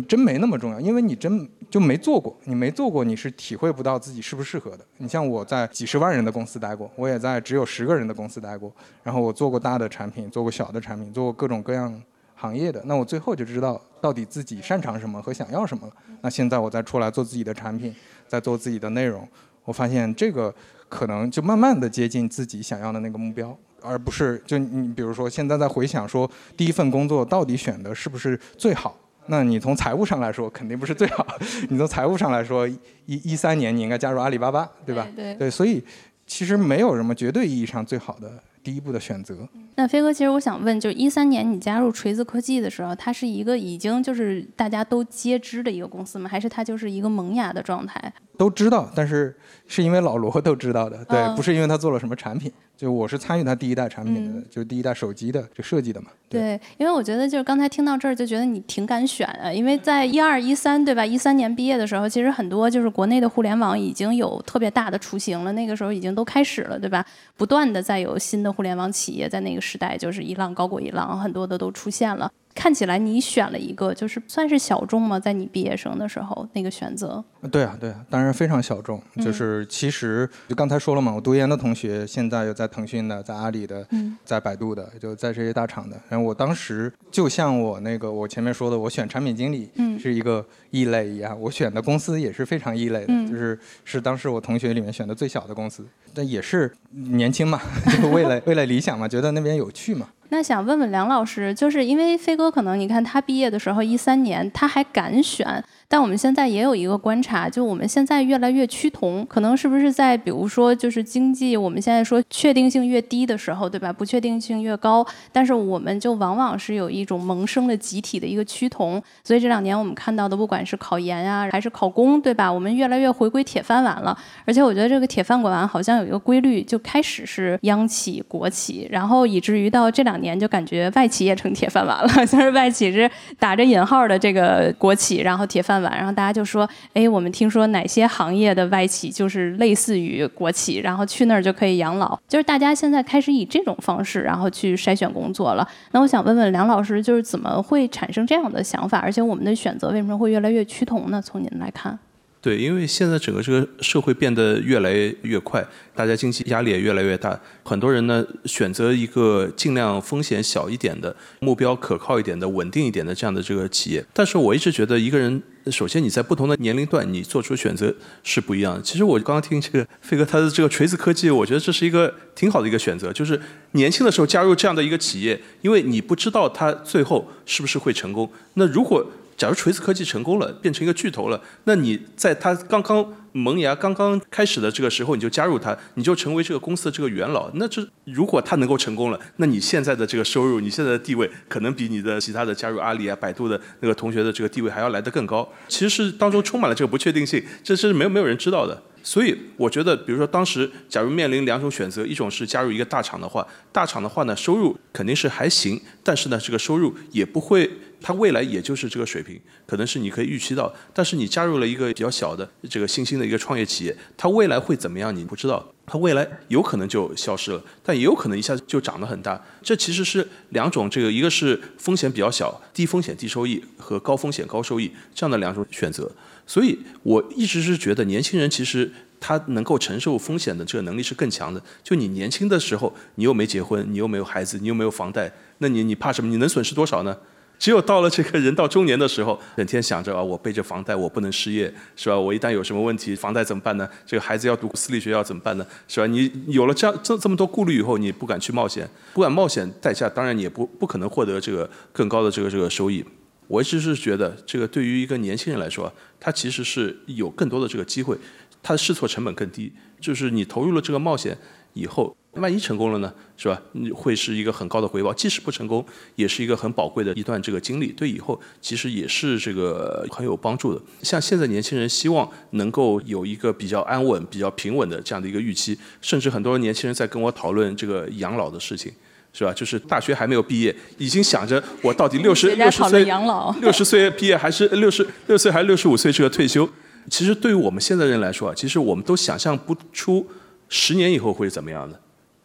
[0.08, 4.86] 真没那么重要，因为你真就没做过，你没做过，你是体会不到自己适不适合的。
[4.98, 12.00] 你像我在几十万人的公司待过，我也在只有十个人的公司待过，然后我做过大的产品，做过小的产品，做过各种各样
[12.41, 12.82] 行业的。
[12.86, 15.93] 那我最后就知道到底自己擅长什么和想要什么了。
[16.21, 17.93] 那现在我再出来做自己的产品，
[18.27, 19.27] 再做自己的内容，
[19.63, 20.54] 我发现这个
[20.89, 23.56] 可能就慢慢的接近自己想要的那个目标。
[23.84, 28.95] 而不是就你比如说现在在回想说第一份工作到底选的是不是最好？
[29.27, 31.25] 那你从财务上来说肯定不是最好。
[31.69, 35.08] 你从财务上来说，一一三年你应该加入阿里巴巴，对吧？
[35.15, 35.84] 对对，所以
[36.27, 38.32] 其实没有什么绝对意义上最好的。
[38.63, 39.47] 第一步的选择。
[39.76, 46.30] 那飞哥，其实我想问，就一三年你加入锤子科技的时候，它是一个已经就是大家都皆知的一个公司吗？
[46.30, 48.13] 还是它就是一个萌芽的状态？
[48.38, 49.36] 都知道，但是
[49.72, 52.52] 是因为老罗都知道的，对，不是因为他做了什么产品。
[52.76, 56.08] 就我是参与他第一代产品的，就是第一代手机的就设计的嘛。
[56.28, 61.06] 对，因为我觉得就是刚才听到这儿就觉得你挺敢选啊，因为在一二一三对吧？
[61.06, 67.06] 一三年毕业的时候，其实很多就是国内的互联网已经有特别大的雏形了，那个时候已经都开始了对吧？
[67.38, 72.30] 不断的在有新的互联网企业在那个时代就是一浪高过一浪，很多的都出现了。
[72.54, 75.20] 看起来你选了一个，就是算是小众吗？
[75.20, 77.24] 在你毕业生的时候那个选择？
[77.52, 79.02] 对啊，对啊，当然非常小众。
[79.18, 83.86] 就是其实就刚才说了嘛，我读研的同学现在有在腾讯的，在阿里的，
[84.24, 86.00] 在百度的，就在这些大厂的。
[86.10, 97.62] 然后我当时就像我那个我前面说的，我选产品经理是一个异类一样，我选的公司也是非常异类的，就是是当时我同学里面选的最小的公司，但也是年轻嘛，
[98.02, 100.08] 就为了为了理想嘛，觉得那边有趣嘛。
[100.34, 105.62] 那想问问梁老师，就是因为飞哥可能你看他毕业的时候一三年，他还敢选。
[105.91, 113.91] 但我们现在也有一个观察，就我们现在越来越趋同，可能是不是在比如说就是经济，我们现在说确定性越低的时候，对吧？
[113.91, 119.04] 不确定性越高，但是我们就往往是有一种萌生了集体的一个趋同。
[119.21, 122.49] 所以这两年我们看到的，不管是考研啊，还是考公，对吧？
[122.49, 124.17] 我们越来越回归铁饭碗了。
[124.45, 135.81] 而且我觉得这个铁饭碗好像有一个规律，就开始是央企、国企，然后以至于到这两年就感觉外企也成铁饭碗了， 就是外企是打着引号的这个国企，然后铁饭。
[135.89, 142.20] 然后大家就说：“哎，我们听说哪些行业的外企就是类似于国企，然后去那儿就可以养老。
[142.28, 145.67] 就是大家现在开始以这种方式，然后去筛选工作了。
[145.91, 149.00] 那我想问问梁老师，就是怎么会产生这样的想法？
[149.00, 151.22] 而且我们的选择为什么会越来越趋同呢？
[151.22, 151.98] 从您来看。”
[152.44, 154.91] 对，因为现在整个这个社会变得越来
[155.22, 155.63] 越快，
[155.94, 164.04] 大家经济压力也越来越大，很多人呢选择一个尽量风险小一点的、目标可靠一点的、稳定一点的这样的这个企业。
[164.12, 167.93] 但是我一直觉得，一个人首先你在不同的年龄段，你做出选择
[168.24, 168.82] 是不一样的。
[168.82, 173.39] 其实我刚刚听这个飞哥他的这个锤子科技，我觉得这是一个挺好的一个选择，就是
[173.74, 178.28] 年轻的时候加入这样的一个企业，因为你不知道它最后是不是会成功。
[178.56, 179.06] 那如果
[179.41, 187.49] 假如锤子科技成功了，变成一个巨头了，那你在它刚刚萌芽、刚刚开始的这个时候，你就加入它，你就成为这个公司的这个元老。
[187.56, 195.51] 那这如果它能够成功了，那你现在的这个收入、你现在的地位，可能比你的其他的加入阿里啊、百度的那个同学的这个地位还要来得更高。
[195.67, 198.80] 其实是当中充满了这个不确定性，这是没有没有人知道的。
[199.01, 207.67] 所以我觉得，比如说当时假如面临两种选择，一种是加入一个大厂的话，大厂的话呢，收入肯定是还行，但是呢，这个收入也不会。
[208.02, 210.74] 它未来也就是这个水平，可能是你可以预期到。
[210.94, 215.16] 但是你加入了一个比较小的这个新兴的一个创业企业，它未来会怎么样？
[215.16, 215.66] 你不知道。
[215.86, 219.40] 它未来有可能就消失了，但也有可能一下子就涨得很大。
[219.62, 226.10] 这其实是两种，这个一个是风险比较小，低风险低收益和高风险高收益这样的两种选择。
[226.48, 231.62] 所以我一直是觉得年轻人其实他能够承受风险的这个能力是更强的。
[231.84, 236.32] 就你年轻的时候，你又没结婚，你又没有孩子，你又没有房贷，那你你怕什么？
[236.32, 237.18] 你能损失多少呢？
[237.62, 242.19] 只有到了这个人到中年的时候，整天想着啊，我背着房贷，我不能失业，是吧？
[242.19, 243.88] 我一旦有什么问题，房贷怎么办呢？
[244.04, 245.67] 这个孩子要读私立学校怎么办呢？
[245.88, 246.08] 是吧？
[246.08, 253.06] 你有了这样这这么多顾虑以后，你不敢去冒险，不敢冒险，代价当然也不不可能获得这个更高的这个这个收益。
[253.47, 258.17] 我一直是觉得，这个对于一个年轻人来说，他其实是有更多的这个机会，
[258.63, 261.38] 他的试错成本更低，就是你投入了这个冒险
[261.74, 262.17] 以后。
[262.36, 263.62] 万一成功了呢，是吧？
[263.94, 265.13] 会是一个很高的回报。
[265.13, 270.82] 即使不成功，也是一个很宝贵的一段这个经历，对以后其实也是这个很有帮助的。
[271.04, 278.89] 像现在年轻人希望能够有一个比较安稳、比较平稳的这样的一个预期，甚至很多年轻人在跟我讨论这个养老的事情，
[279.34, 279.54] 是吧？
[279.54, 286.70] 就是大学还没有毕业，已经想着我到底六十六十岁养老，六十岁毕业还是六十六岁还是六十五岁这个退休？
[287.10, 290.26] 其实对于我们现在人来说啊，其实我们都想象不出
[290.70, 292.00] 十年以后会怎么样的。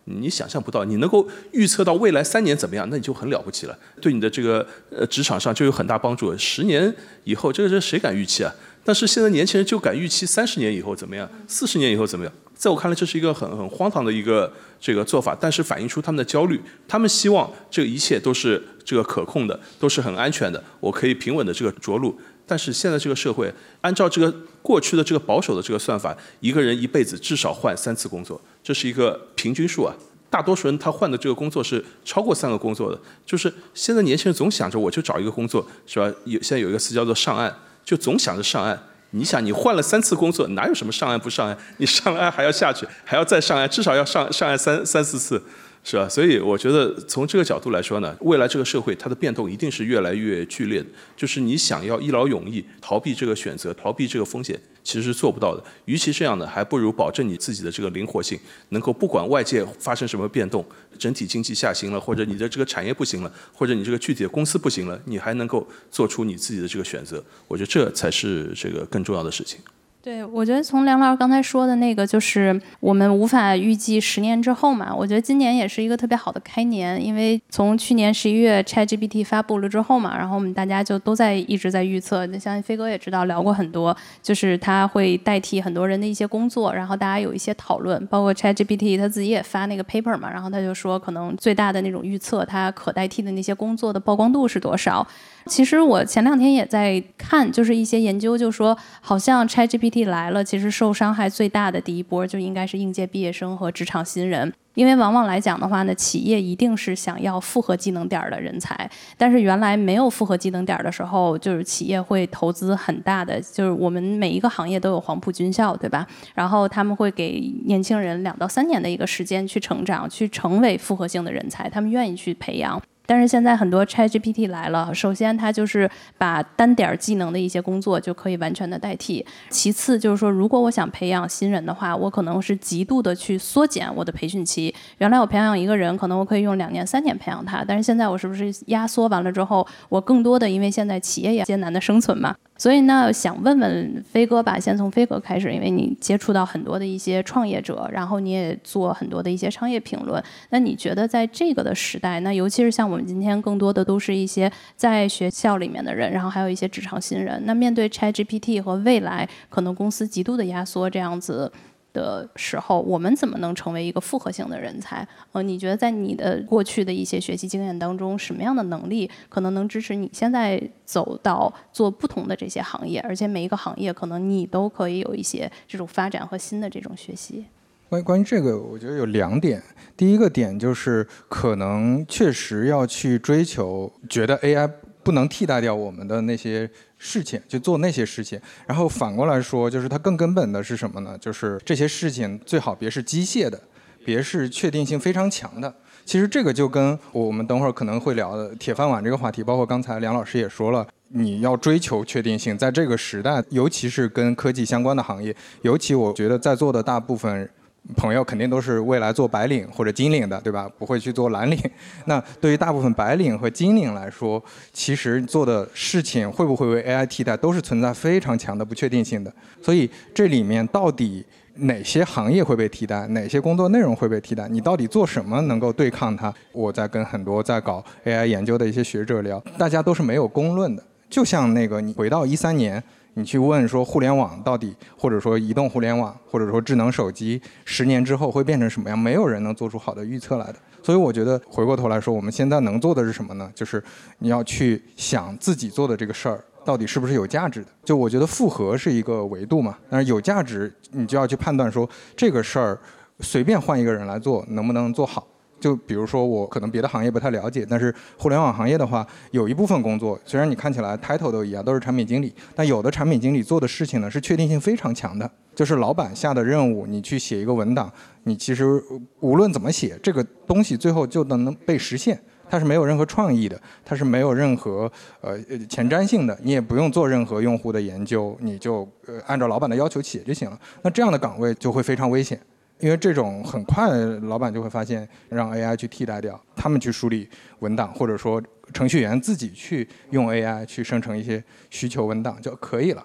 [0.06, 6.36] 你想象不到，你能够预测到未来三年怎么样，那你就很了不起了，对你的这个呃职场上就有很大帮助。
[6.38, 8.54] 十年以后，这个这谁敢预期啊？
[8.84, 12.32] 但是现在年轻人就敢预期三十年以后怎么样，四十年以后怎么样？
[12.54, 22.16] 在我看来，这是一个很很荒唐的一个这个做法，但是反映出他们的焦虑，他们希望这一切都是这个可控的，都是很安全的，我可以平稳的这个着陆。
[22.46, 24.32] 但是现在这个社会，按照这个
[24.66, 29.94] 过去的这个保守的这个算法，一个人一辈子至少换三次工作，这是一个平均数啊。
[30.28, 33.00] 大多数人他换的这个工作是超过三个工作的。
[33.24, 36.12] 就是现在年轻人总想着我就找一个工作，是吧？
[36.24, 38.76] 有现在有一个词叫做上岸，就总想着上岸。
[39.10, 41.56] 你想你换了三次工作，哪有什么上岸不上岸？
[41.76, 45.40] 你上了岸还要下去，还要再上岸，至少要上上岸三三四次。
[45.88, 46.08] 是吧？
[46.08, 50.86] 所以我觉得从这个角度来说呢，未来这个社会它的变动一定是越来越剧烈的。
[51.16, 55.62] 就是你想要一劳永逸，逃避这个选择，逃避这个风险，其实是做不到的。
[55.84, 58.36] 与其这样呢，还不如保证你自己的这个灵活性，
[58.70, 60.66] 能够不管外界发生什么变动，
[60.98, 67.24] 整体经济下行了，或者你的这个产业不行了，或者你这个具体的公司不行了，你还能够做出你自己的这个选择。
[67.46, 69.60] 我觉得这才是这个更重要的事情。
[70.06, 74.94] 对，我觉得从梁老师刚才说的那个，就是我们无法预计十年之后嘛。
[74.94, 82.24] 我觉得今年也是一个特别好的开年，因为从去年十一月 ChatGPT 发布了之后嘛，然后我们大家就都在一直在预测。
[82.38, 95.04] 相信飞哥也知道，聊过很多，就是它会代替很多人的一些工作，然后大家有一些讨论，包括 ChatGPT 他自己也发那个 paper 嘛，然后他就说，可能最大的那种预测，它可代替的那些工作的曝光度是多少。
[95.46, 104.52] 其实我前两天也在看，就是一些研究就说，好像 ChatGPT 来了，其实受伤害最大的第一波就应该是应届毕业生和职场新人。
[104.74, 116.06] 因为往往来讲的话呢，企业一定是想要复合技能点的人才，但是原来没有复合技能点的时候，就是企业会投资很大的，就是我们每一个行业都有黄埔军校，对吧？
[116.34, 122.82] 然后他们会给年轻人两到三年的一个时间去成长，去成为复合性的人才，他们愿意去培养。
[123.06, 125.88] 但是现在很多 ChatGPT 来了，首先它就是
[126.18, 129.24] 把单点技能的一些工作就可以完全的代替。
[129.48, 134.74] 其次就是说，如果我想培养新人的话，我可能是极度的去缩减我的培训期。
[134.98, 150.22] 原来我培养一个人，可能我可以用两年、三年培养他，但是现在我是不是压缩完了之后，我更多的因为现在企业也艰难的生存嘛，所以呢，想问问飞哥吧，先从飞哥开始，因为你接触到很多的一些创业者，然后你也做很多的一些商业评论。
[150.50, 161.52] 那你觉得在这个的时代，那尤其是像我们今天更多的都是一些在学校里面的人，然后还有一些职场新人，那面对 ChatGPT 和未来可能公司极度的压缩这样子。
[161.96, 165.06] 的时候，我们怎么能成为一个复合型的人才？
[165.32, 173.00] 呃，你觉得在你的过去的一些学习经验当中，什么样的能力可能能支持你现在走到做不同的这些行业？
[173.00, 177.46] 而且每一个行业可能你都可以有一些这种发展和新的这种学习。
[177.88, 179.62] 关关于这个，我觉得有两点。
[179.96, 184.70] 第一个点就是，可能确实要去追求，觉得 AI
[185.02, 188.40] 不能替代掉我们的那些事情，就做那些事情。
[188.66, 191.16] 然后反过来说，就是它更根本的是什么呢？
[191.18, 193.60] 就是这些事情最好别是机械的，
[194.04, 195.74] 别是确定性非常强的。
[196.04, 207.50] 其实这个就跟我们等会儿可能会聊的铁饭碗这个话题，包括刚才梁老师也说了，你要追求确定性，在这个时代，尤其是跟科技相关的行业，尤其我觉得在座的大部分。
[207.94, 210.68] 朋友肯定都是未来做白领或者金领的，对吧？
[210.78, 211.58] 不会去做蓝领。
[212.06, 219.32] 那对于大部分白领和金领来说，其实做的事情会不会为 AI 替代，都是存在非常强的不确定性的。
[219.62, 226.34] 所以这里面到底哪些行业会被替代，哪些工作内容会被替代，你到底做什么能够对抗它？
[226.52, 230.82] 我在跟很多在搞 AI 研究的一些学者聊，大家都是没有公论的。
[231.08, 232.82] 就像那个你回到一三年。
[233.18, 238.98] 你去问说互联网到底，或者说移动互联网，或者说智能手机，十年之后会变成什么样？
[238.98, 240.56] 没有人能做出好的预测来的。
[240.82, 243.50] 所以我觉得回过头来说，我们现在能做的是什么呢？
[243.54, 243.82] 就是
[244.18, 247.68] 你要去想自己做的这个事儿到底是不是有价值的。
[247.82, 252.78] 就我觉得复合是一个维度嘛，但是有价值，你就要去判断说这个事儿
[253.20, 255.26] 随便换一个人来做能不能做好。
[255.58, 267.90] 就比如说，我可能别的行业不太了解，但是互联网行业的话，有一部分工作，虽然你看起来 title 都一样，都是产品经理，但有的产品经理做的事情呢是确定性非常强的，就是老板下的任务，你去写一个文档，
[268.24, 268.82] 你其实
[269.20, 274.90] 无论怎么写，这个东西最后就能被实现，它是没有任何创意的，它是没有任何
[275.22, 275.38] 呃
[275.68, 280.58] 前瞻性的，你也不用做任何用户的研究，你就呃按照老板的要求写就行了。
[280.82, 282.38] 那这样的岗位就会非常危险。
[282.80, 283.88] 因为这种很快，
[284.22, 287.28] 老板就会发现让 AI 去替代掉，他们去梳理
[287.60, 293.04] 文档，或者说程序员自己去用 AI 去生成一些需求文档就可以了。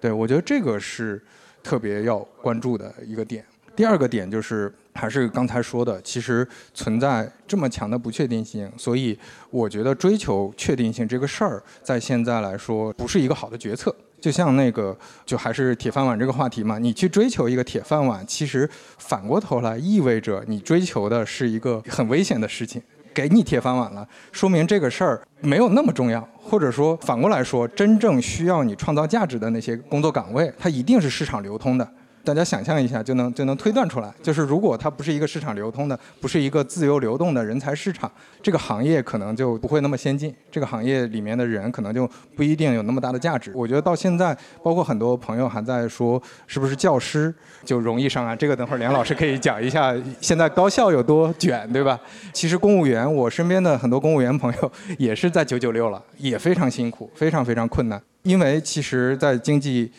[0.00, 1.22] 对我觉得这个是
[1.62, 3.44] 特别要关注的一个点。
[3.74, 9.18] 第二个点就是还是刚才说的，其实存在这么强的不确定性，所以
[9.50, 13.94] 我觉得追求确定性这个事儿，在现在来说不是一个好的决策。
[14.22, 22.80] 就像那个，就还是铁饭碗这个话题嘛，你去追求一个铁饭碗，其实反过头来意味着你追求的是一个很危险的事情。
[23.12, 31.86] 给你铁饭碗了，说明这个事儿没有那么重要，或者说反过来说，真正需要你创造价值的那些工作岗位，它一定是市场流通的。
[32.24, 43.50] 大家想象一下，就能就能推断出来，就是如果它不是一个市场流通的，不是一个自由流动的人才市场，这个行业可能就不会那么先进，这个行业里面的人可能就不一定有那么大的价值。
[43.54, 48.36] 我觉得到现在，包括很多朋友还在说，是不是教师就容易上岸？
[48.36, 51.98] 这个等会儿梁老师可以讲一下，现在高校有多卷，对吧？
[52.32, 59.90] 其实公务员，我身边的很多公务员朋友也是在九九六了，也非常辛苦，非常非常困难，因为其实，在经济。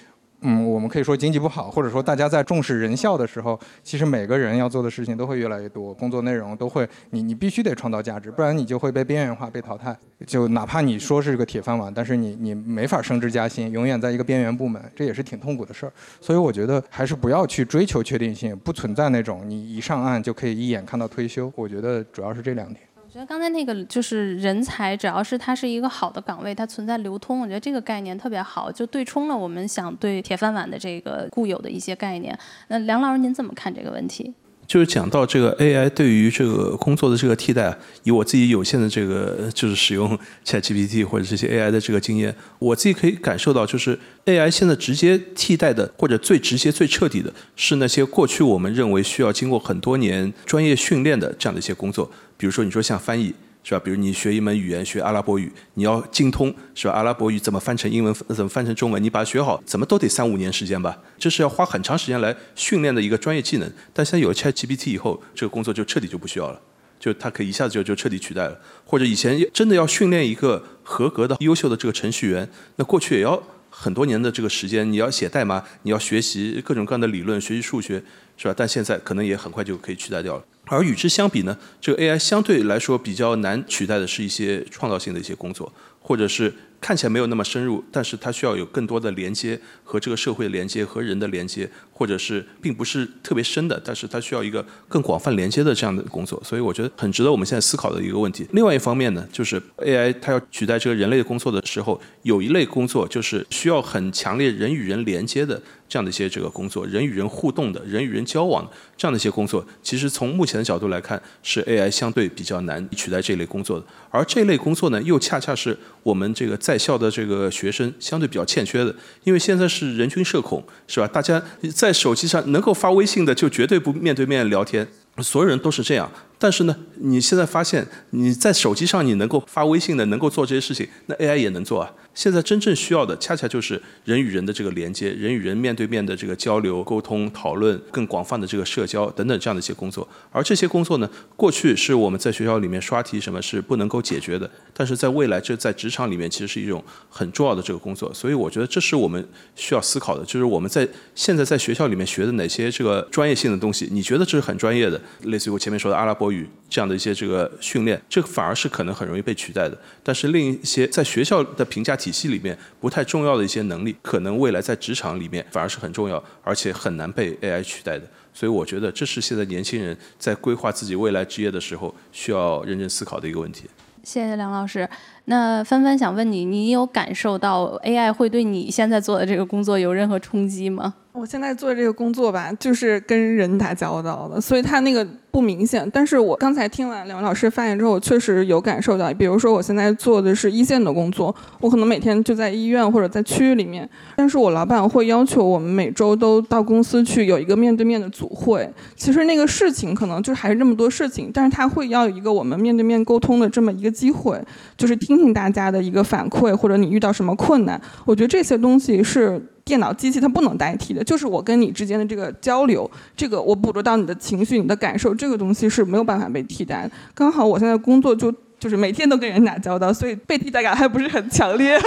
[0.45, 9.97] 嗯，我们可以说经济不好，或者说大家在重视人效的时候，其实每个人要做的事情都会越来越多，工作内容都会，你你必须得创造价值，不然你就会被边缘化、被淘汰。
[10.27, 15.93] 就哪怕你说是个铁饭碗，但是你你没法升职加薪，永远在一个边缘部门，这也是挺痛苦的事儿。
[16.19, 21.51] 所以我觉得还是不要去追求确定性，不存在那种你一上岸就可以一眼看到退休。
[21.55, 22.81] 我觉得主要是这两点。
[23.13, 32.35] 我觉得刚才那个就是人才，只要是它是一个好的岗位，它存在流通，我觉得这个概念特别好，就对冲了我们想对铁饭碗的这个固有的一些概念。
[32.69, 34.33] 那梁老师您怎么看这个问题？
[34.65, 53.33] 就是讲到这个 AI 对于这个工作的这个替代，以我自己有限的这个就是使用 ChatGPT 或者这些 AI 的这个经验，我自己可以感受到，就是 AI 现在直接替代的或者最直接、最彻底的是那些过去我们认为需要经过很多年专业训练的这样的一些工作，比如说你说像翻译。
[53.63, 53.81] 是吧？
[53.83, 56.93] 比如你学一门语言，学阿拉伯语，你要精通，是吧？
[56.93, 59.01] 阿拉伯语怎么翻成英文，怎么翻成中文？
[59.01, 60.97] 你把它学好，怎么都得三五年时间吧？
[61.17, 63.71] 这是要花很长时间来训练的一个专业技能。
[63.93, 66.59] 但现在有了 ChatGPT 以后，这个工作就彻底就不需要了，
[66.99, 68.59] 就它可以一下子就就彻底取代了。
[68.85, 73.41] 或者以前真的要训练一个合格的、优秀的这个程序员，那过去也要
[73.75, 78.01] 很多年的这个时间，你要写代码，你要学习各种各样的理论，学习数学，
[78.37, 78.53] 是吧？
[78.55, 80.45] 但现在可能也很快就可以取代掉了。
[80.65, 86.53] 而与之相比呢，这个 AI 相对来说比较难取代的是一些创造性的一些工作，或者是。
[86.83, 98.45] 看起来没有那么深入，但是它需要有更多的连接和这个社会的连接和人的连接，或者是并不是特别深的，但是它需要一个更广泛连接的这样的工作，所以我觉得很值得我们现在思考的一个问题。
[98.51, 105.61] 另外一方面呢，就是 AI 它要取代这个人类的工作的时候，有一类工作就是需要很强烈人与人连接的
[105.93, 113.85] 这样的一些这个工作，人与人互动的，人与人交往的这样的一些工作，其实从目前的角度来看，是 AI 相对比较难取代这类工作的。
[114.09, 121.05] 而这类工作呢，又恰恰是我们这个在校的这个学生相对比较欠缺的，因为现在是人均社恐，是吧？
[121.05, 121.39] 大家
[121.75, 124.87] 在手机上能够发微信的，就绝对不面对面聊天，
[125.19, 126.11] 所有人都是这样。
[126.39, 131.93] 但是呢，你现在发现你在手机上你能够发微信的，能够做这些事情，那 AI 也能做啊。
[132.13, 140.07] 现在真正需要的，恰恰就是人与人的这个连接，人与人面对面的这个交流、沟通、讨论，更广泛的这个社交等等这样的一些工作。
[140.31, 148.13] 而这些工作呢，过去是我们在学校里面刷题什么是不能够解决的，但是在未来这在职场里面其实是一种很重要的这个工作。
[148.13, 159.75] 所以我觉得这是我们需要思考的，就是我们在现在在学校里面学的哪些这个专业性的东西，你觉得这是很专业的，类似于我前面说的阿拉伯语这样的一些这个训练，这反而是可能很容易被取代的。
[160.03, 161.97] 但是另一些在学校的评价。
[162.03, 168.05] 体系里面不太重要的一些能力，可能未来在职场里面反而是很重要，而且很难被 AI 取代的。
[168.33, 173.69] 所以我觉得这是现在年轻人在规划自己未来职业的时候需要认真思考的一个问题。
[174.03, 174.89] 谢谢梁老师。
[175.25, 180.93] 那帆帆想问你，你有感受到 AI 会对你现在做的这个工作有任何冲击吗？
[181.13, 185.89] 我现在做这个工作吧，就是跟人打交道的，所以他那个不明显。
[185.91, 189.11] 但是我刚才听完两位老师发言之后，我确实有感受到。
[189.15, 198.71] 比如说，我现在做的是一线的工作，我可能每天就在医院或者在区域里面，但是我老板会要求我们每周都到公司去有一个面对面的组会。
[198.95, 204.39] 其实那个事情可能就还是这么多事情，但是他会要一个我们面对面沟通的这么一个机会，
[204.77, 207.81] 就是听听大家的一个反馈，或者你遇到什么困难。
[208.05, 209.41] 我觉得这些东西是。
[209.65, 216.91] 电脑机器它不能代替的，就是我跟你之间的这个交流，这个我捕捉到你的情绪、你的感受，这个东西是没有办法被替代的。
[217.13, 221.79] 刚好我现在工作就就是每天都跟人打交道，所以被替代感还不是很强烈，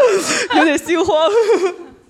[0.56, 1.16] 有点心慌。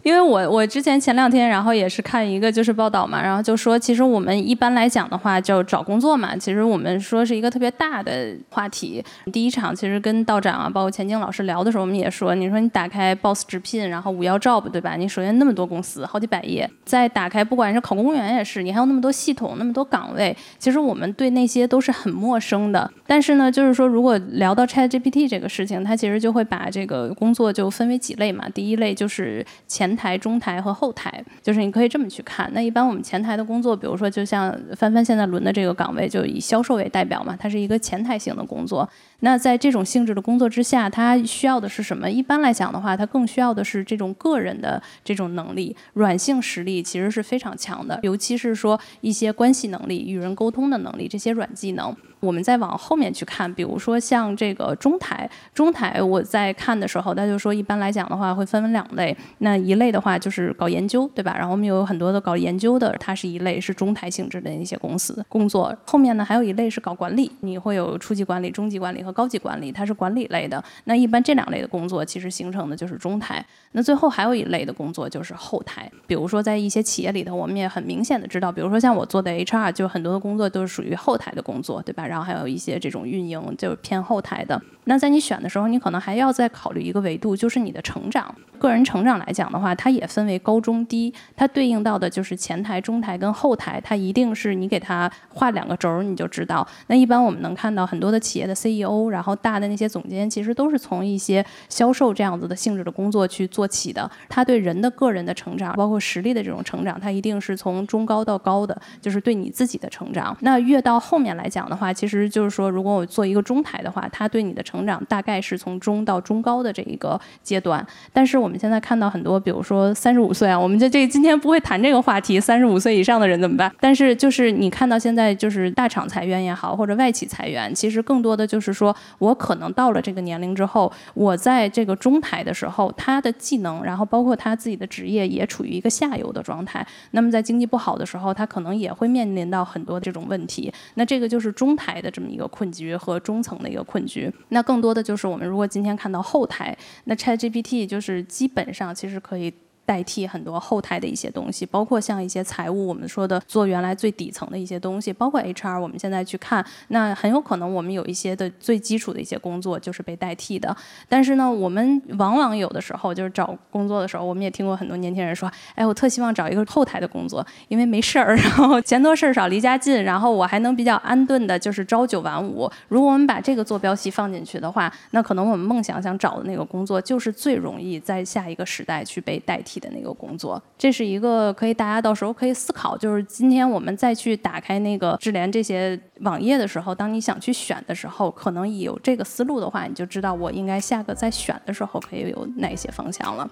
[0.03, 9.05] 因为我我之前前两天，然后也是看一个就是报道嘛，然后就说，其实我们一般来讲的话，就找工作嘛，其实我们说是一个特别大的话题。
[9.33, 14.97] 第一场其实跟道长啊，包括钱晶老师聊的时候，我们也说，你说你打开 Boss 直聘，然后五幺 Job，对吧？
[14.97, 22.91] 你首先那么多公司，好几百页，再打开不管是考公务员也是，你还有那么多系统，那么多岗位，其实我们对那些都是很陌生的。
[23.07, 28.49] 但是呢，就是说如果聊到 ChatGPT 这个事情，它其实就会把这个工作就分为几类嘛。
[28.49, 29.92] 第一类就是前。
[29.93, 32.51] 前台、中台和后台，就是你可以这么去看。
[32.55, 38.89] 那一般我们前台的工作，比如说就像帆帆现在轮的这个岗位，就以销售为代表嘛，它是一个前台型的工作。
[39.25, 42.11] 那在这种性质的工作之下，它需要的是什么？
[42.11, 51.95] 一般来讲的话，它更需要的是这种个人的这种能力，软性实力其实是非常强的，尤其是说一些关系能力、与人沟通的能力这些软技能。
[52.21, 61.35] 我们再往后面去看，比如说像这个中台，中台我在看的时候，他就说一般来讲的话会分为两类，那一类的话就是搞研究，对吧？
[61.37, 65.77] 然后我们有很多的搞研究的，它是一类是中台性质的一些公司工作。
[65.85, 70.63] 后面呢还有一类是搞管理，你会有初级管理、中级管理和高级管理，它是管理类的。
[70.85, 73.45] 那一般这两类的工作其实形成的就是中台。
[73.73, 82.07] 那最后还有一类的工作就是后台，比如说在一些企业里头，我们也很明显的知道，比如说像我做的 HR，就很多的工作都是属于后台的工作，对吧？
[82.07, 84.61] 然后还有一些这种运营，就是偏后台的。
[84.85, 88.35] 那在你选的时候，你可能还要再考虑一个维度，就是你的成长。
[88.59, 96.65] 个人成长来讲的话，它也分为高中低，它对应到的就是前台、中台跟后台，它一定是你给它画两个轴儿，你就知道。
[96.87, 104.09] 那一般我们能看到很多的企业的 CEO，然后大的那些总监，其实都是从一些销售这样子的性质的工作去做起的。
[104.29, 110.37] 他对人的个人的成长，包括实力的这种成长，它一定是从中高到高的，就是对你自己的成长。
[110.41, 117.87] 那越到后面来讲的话，其实就是说，如果我做一个中台的话，它对你的成成长大概是从中到中高的这一个阶段。
[118.13, 123.71] 但是我们现在看到很多，比如说三十五岁啊，我们这这今天不会谈这个话题，三十五岁以上的人怎么办？
[123.79, 136.87] 但是就是你看到现在就是大厂裁员也好，或者外企裁员，其实更多的就是说我可能到了这个年龄之后，我在这个中台的时候，他的技能，然后包括他自己的职业也处于一个下游的状态。
[137.11, 140.73] 那么在经济不好的时候，他可能也会面临到很多这种问题。
[140.95, 144.33] 那这个就是中台的这么一个困局和中层的一个困局。
[144.51, 149.53] 那更多的就是我们如果今天看到后台，那 ChatGPT 就是基本上其实可以。
[149.85, 160.75] 代替很多后台的一些东西，包括像一些财务，我们说的做原来最底层的一些东西，包括 HR，我们现在去看，那很有可能我们有一些的最基础的一些工作就是被代替的。
[161.09, 172.71] 但是呢，我们往往有的时候就是找工作的时候，我们也听过很多年轻人说，哎，我特希望找一个后台的工作，因为没事儿， 然后钱多事儿少，离家近，然后我还能比较安顿的，就是朝九晚五。
[172.89, 179.72] 如果我们把这个坐标系放进去的话，那可能我们梦想想找的那个工作，就是最容易在下一个时代去被代替。
[179.73, 182.97] 体的那个工作，这是一个可以大家到时候可以思考。
[182.99, 193.49] 就是今天我们再去打开那个智联这些网页的时候，当你想去选的时候，可能有这个思路的话，你就知道我应该下个再选的时候可以有哪些方向了。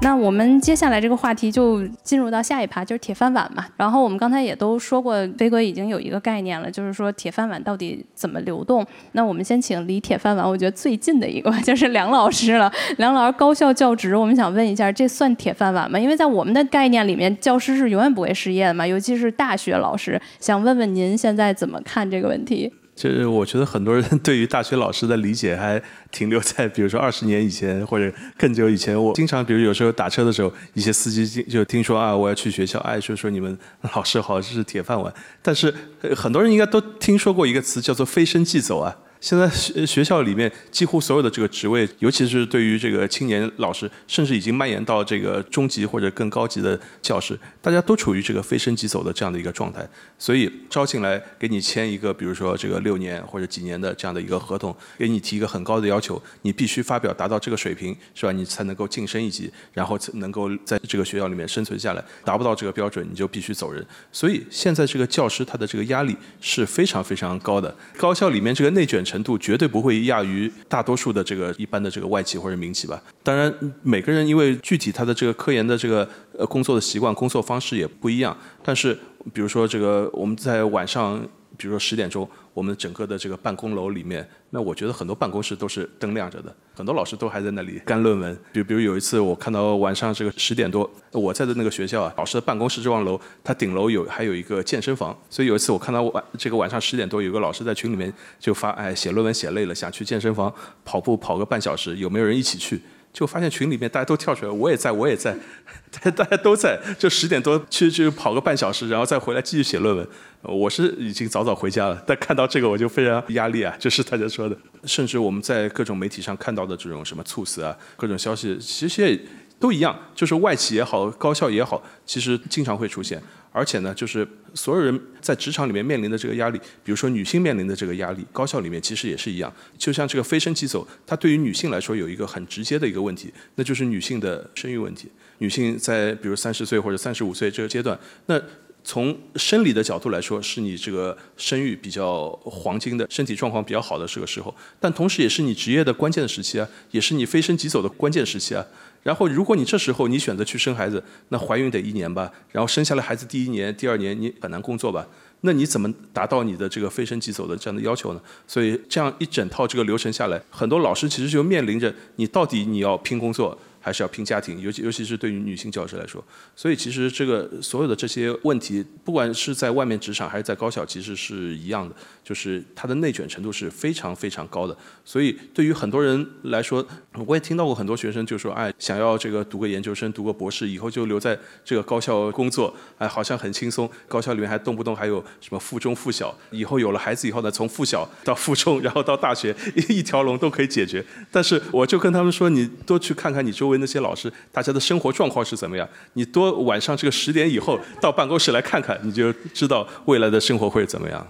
[0.00, 3.66] 那我们接下来这个话题就进入到下一趴，就是铁饭碗嘛。
[3.76, 8.86] 然后我们刚才也都说过，飞哥已经有一个概念了，就是说铁饭碗到底怎么流动。
[9.12, 12.72] 那我们先请离铁饭碗我觉得最近的一个 就是梁老师了。
[12.96, 15.98] 梁老师高校教职，我们想问一下，这算铁饭碗吗？
[15.98, 20.18] 因为在我们的概念里面，教师是永远不会失业的嘛，尤其是大学老师。
[20.40, 22.72] 想问问您现在怎么看这个问题？
[22.98, 25.80] 就是我觉得很多人 对于大学老师的理解还
[26.10, 29.00] 停留在，比如说二十年以前或者更久以前。
[29.00, 33.56] 我经常，比如有时候打车的时候，一些司机就听说啊，我要去学校，哎，就说你们
[33.94, 35.14] 老师好像是铁饭碗。
[35.40, 35.72] 但是
[36.16, 38.96] 很多人应该都听说过一个词，叫做飞升即走啊。
[39.20, 49.84] 现在学学校里面几乎所有的这个职位，尤其是对于这个青年老师，甚至已经蔓延到这个中级或者更高级的教师，大家都处于这个非升即走的这样的一个状态。
[50.18, 58.30] 所以招进来给你签一个，比如说这个六年或者几年的这样的一个合同，给你提一个很高的要求，你必须发表达到这个水平，是吧？
[58.30, 62.04] 你才能够晋升一级，然后能够在这个学校里面生存下来。
[62.24, 63.84] 达不到这个标准，你就必须走人。
[64.12, 67.74] 所以现在这个教师他的这个压力是非常非常高的。
[67.96, 69.04] 高校里面这个内卷。
[69.08, 73.02] 程度绝对不会亚于大多数的这个一般的这个外企或者民企吧。
[73.22, 73.52] 当然，
[73.82, 78.36] 每个人因为具体他的这个科研的这个呃工作的习惯、工作方式也不一样。
[78.62, 78.96] 但是，
[79.32, 81.26] 比如说这个我们在晚上。
[81.56, 82.28] 比如说十点钟，
[82.58, 88.36] 我们整个的这个办公楼里面，那我觉得很多办公室都是灯亮着的，很多老师都还在那里干论文。
[88.52, 100.52] 比比如有一次，我看到晚上这个十点多，我在的那个学校啊，老师的办公室这幢楼，它顶楼有还有一个健身房，所以有一次我看到晚这个晚上十点多，有个老师在群里面就发，哎，写论文写累了，想去健身房
[100.84, 102.80] 跑步跑个半小时，有没有人一起去？
[103.12, 105.36] 就发现群里面大家都跳出来，我也在，我也在，
[105.90, 110.06] 大大家都在，就十点多去去跑个半小时，然后再回来继续写论文。
[110.42, 119.20] 我是已经早早回家了，但看到这个我就非常压力啊，就是大家说的，甚至我们在各种媒体上看到的这种什么猝死啊，各种消息，其实也
[119.58, 123.20] 都一样，就是外企也好，高校也好，其实经常会出现。
[123.50, 129.52] 而且呢，就是所有人在职场里面面临的这个压力，比如说女性面临的这个压力，高校里面其实也是一样。
[129.76, 135.10] 就像这个飞升即走，它对于女性来说有一个很直接的一个问题，那就是女性的生育问题。
[135.38, 138.40] 女性在比如三十岁或者三十五岁这个阶段，那
[138.84, 148.64] 从生理的角度来说，是你这个生育比较黄金的身体状况比较好的这个时候，但同时也是你职业的关键的时期啊，也是你飞升即走的关键时期啊。
[149.08, 155.06] 然后，如果你这时候你选择去生孩子，那怀孕得一年吧，然后生下来孩子第一年、第二年你很难工作吧？
[155.40, 158.20] 那你怎么达到你的这个飞升即走的这样的要求呢？
[158.46, 166.24] 所以这样一整套这个流程下来，很多老师其实就面临着你到底你要拼工作，还是要拼家庭，尤其尤其是对于女性教师来说。
[166.56, 174.76] 所以其实这个所有的这些问题，不管是在外面职场还是在高校，其实是一样的，就是它的内卷程度是非常非常高的。
[175.04, 176.86] 所以对于很多人来说，
[177.26, 183.88] 我也听到过很多学生就说，哎，想要这个读个研究生、读个博士，以后就留在这个高校工作，哎，好像很轻松。
[184.06, 189.54] 高校里面还动不动还有什么附中、附小，以后有了孩子以后呢，从附小到附中，然后到大学，
[189.88, 191.04] 一条龙都可以解决。
[191.30, 195.88] 但是我就跟他们说，你多去看看你周围那些老师，大家的生活状况是怎么样。
[196.14, 201.26] 你多晚上这个十点以后到办公室来看看，你就知道未来的生活会怎么样。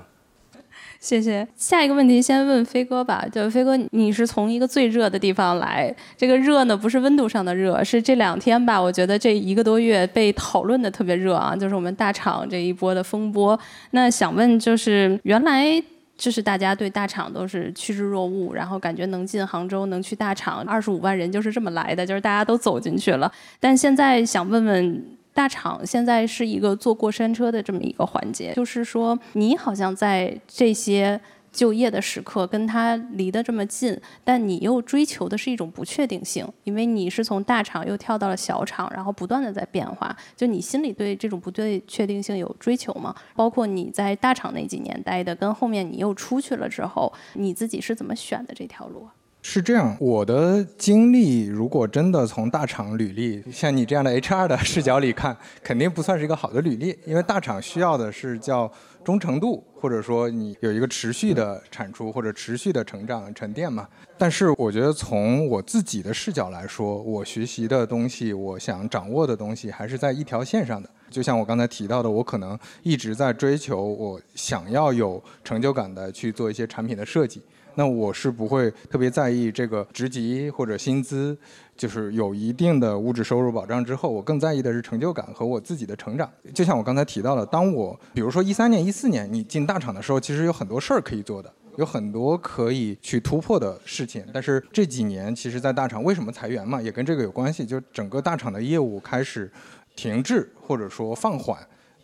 [1.00, 1.46] 谢谢。
[1.54, 8.80] 下一个问题先问飞哥吧，就飞哥，你是从一个最热的地方来，这个热呢不是温度上的热，是这两天吧？
[8.80, 13.58] 我觉得这一个多月被讨论的特别热啊，就是我们大厂这一波的风波。
[13.92, 15.82] 那想问，就是原来。
[16.18, 23.32] 就是大家对大厂都是趋之若鹜，然后感觉能进杭州，能去大厂，二十五万人就是这么来的，就是大家都走进去了。
[23.58, 31.18] 但现在想问问，大厂现在是一个坐过山车的这么一个环节，就是说你好像在这些。
[31.52, 40.16] 就业的时刻跟他离得这么近，但你又追求的是一种不确定性，因为你是从大厂又跳到了小厂，然后不断的在变化。
[40.36, 43.14] 就你心里对这种不对确定性有追求吗？
[43.34, 49.08] 包括你在大厂那几年待的，跟后面你又出去了之后，你自己是怎么选的这条路？
[49.40, 58.70] 是这样，我的经历如果真的从大厂履历，像你这样的 HR 的视角里看，肯定不算是一个好的履历，因为大厂需要的是叫
[59.08, 63.88] 忠诚度，或者说你有一个持续的产出或者持续的成长沉淀嘛。
[64.18, 70.90] 但是我觉得从我自己的视角来说，我学习的东西，我想掌握的东西，还是在一条线上的。
[71.08, 77.42] 就像我刚才提到的，我可能一直在追求，我想要有成就感的去做一些产品的设计。
[77.78, 81.38] 那我是不会特别在意这个职级或者薪资，
[81.76, 86.28] 就是有一定的物质收入保障之后，我更在意的是成就感和我自己的成长。
[86.52, 94.26] 就像我刚才提到的，当我比如说一三年、一四年你进大厂的时候，其实有很多事儿可以做的，有很多可以去突破的事情。
[94.34, 99.48] 但是这几年，其实，在大厂为什么裁员嘛，也跟这个有关系，就整个大厂的业务开始
[99.94, 101.56] 停滞或者说放缓。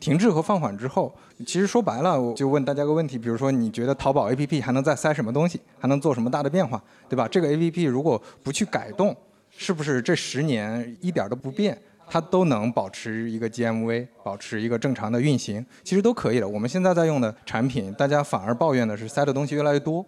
[0.04, 1.10] 停滞和放缓之后，
[1.46, 6.78] 其实说白了，我就问大家个问题，比如说，你觉得淘宝 APP 还能再塞什么东西，还能做什么大的变化，
[7.08, 7.26] 对吧？
[7.26, 9.16] 这个 APP 如果不去改动，
[9.56, 15.64] 是不是这十年一点都不变，它都能保持一个 GMV，保持一个正常的运行？
[15.82, 16.46] 其实都可以的。
[16.46, 20.04] 我们现在在用的产品，大家反而抱怨的是塞的东西越来越多，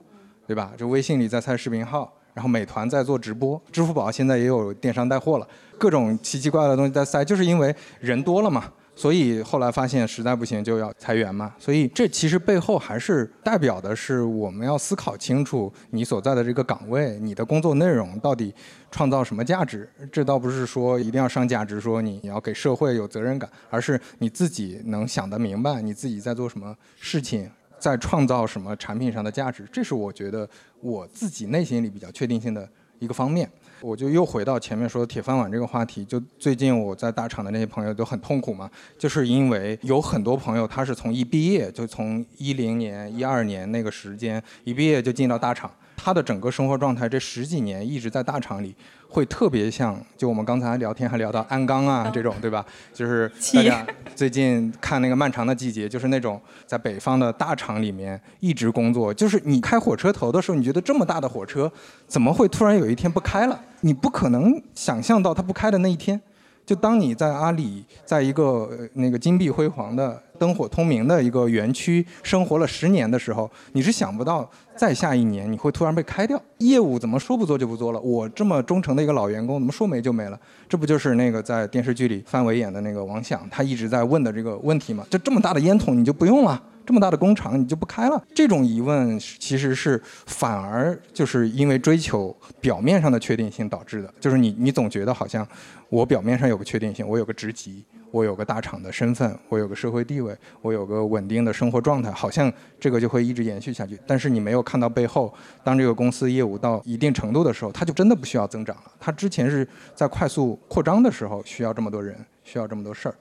[0.46, 0.74] 对吧？
[0.76, 8.70] 就微信里在塞视频号，然后美团在做直播，支付宝现在也有电商带货了，各种奇奇怪怪的东西在塞，就是因为人多了嘛。
[8.98, 18.54] 所以后来发现实在不行就要裁员嘛，所以这其实背后还是代表的是我们要思考清楚你所在的这个岗位，你的工作内容到底
[18.90, 19.86] 创造什么价值。
[20.10, 29.68] 这倒不是说一定要上价值，说你要给社会有责任感，而是你自己能想得明白，你自己在做什么事情，在创造什么产品上的价值。
[29.70, 30.48] 这是我觉得
[30.80, 32.66] 我自己内心里比较确定性的
[32.98, 33.46] 一个方面。
[33.86, 38.68] 我就又回到前面说铁饭碗这个话题，就最近我在大厂的那些朋友都很痛苦嘛，
[38.98, 45.70] 就是因为有很多朋友他是从一毕业就从一零年、一二年那个时间一毕业就进到大厂。
[45.96, 48.74] 他的整个生活状态，这十几年一直在大厂里，
[49.08, 52.64] 会特别像，就我们刚才聊天还聊到鞍钢啊这种，对吧？
[52.92, 61.70] 就是大家最近看那个漫长的季节，就是那种在北方的大厂里面一直工作，就是你开火车头的时候，你觉得这么大的火车
[62.06, 63.60] 怎么会突然有一天不开了？
[63.80, 66.20] 你不可能想象到它不开的那一天。
[66.64, 76.40] 就当你在阿里，在一个那个金碧辉煌的、灯火通明的一个园区生活了十年的时候，你是想不到再下一年你会突然被开掉。
[76.58, 78.00] 业务怎么说不做就不做了？
[78.00, 80.38] 我这么忠诚的一个老员工，怎么说没就没了？
[80.68, 85.04] 这不就是那个在电视剧里范伟演的那个王响，他一直在问的这个问题吗？
[85.10, 86.62] 就这么大的烟筒你就不用了？
[86.84, 88.24] 这么大的工厂你就不开了？
[88.32, 95.44] 这种疑问其实是反而就是因为追求表面上的确定性导致的，就是你你总觉得好像
[95.88, 103.98] 我表面上有个确定性，我有个职级，我有个大厂的身份，我有个社会地位，我有个稳定的生活状态，好像这个就会一直延续下去。
[104.06, 105.32] 但是你没有看到背后，
[105.62, 108.92] 当这个公司业务到一定程度的时候，它就真的不需要增长了。
[108.98, 113.14] 它之前是在快速扩张的时候需要这么多人，需要这么多事儿。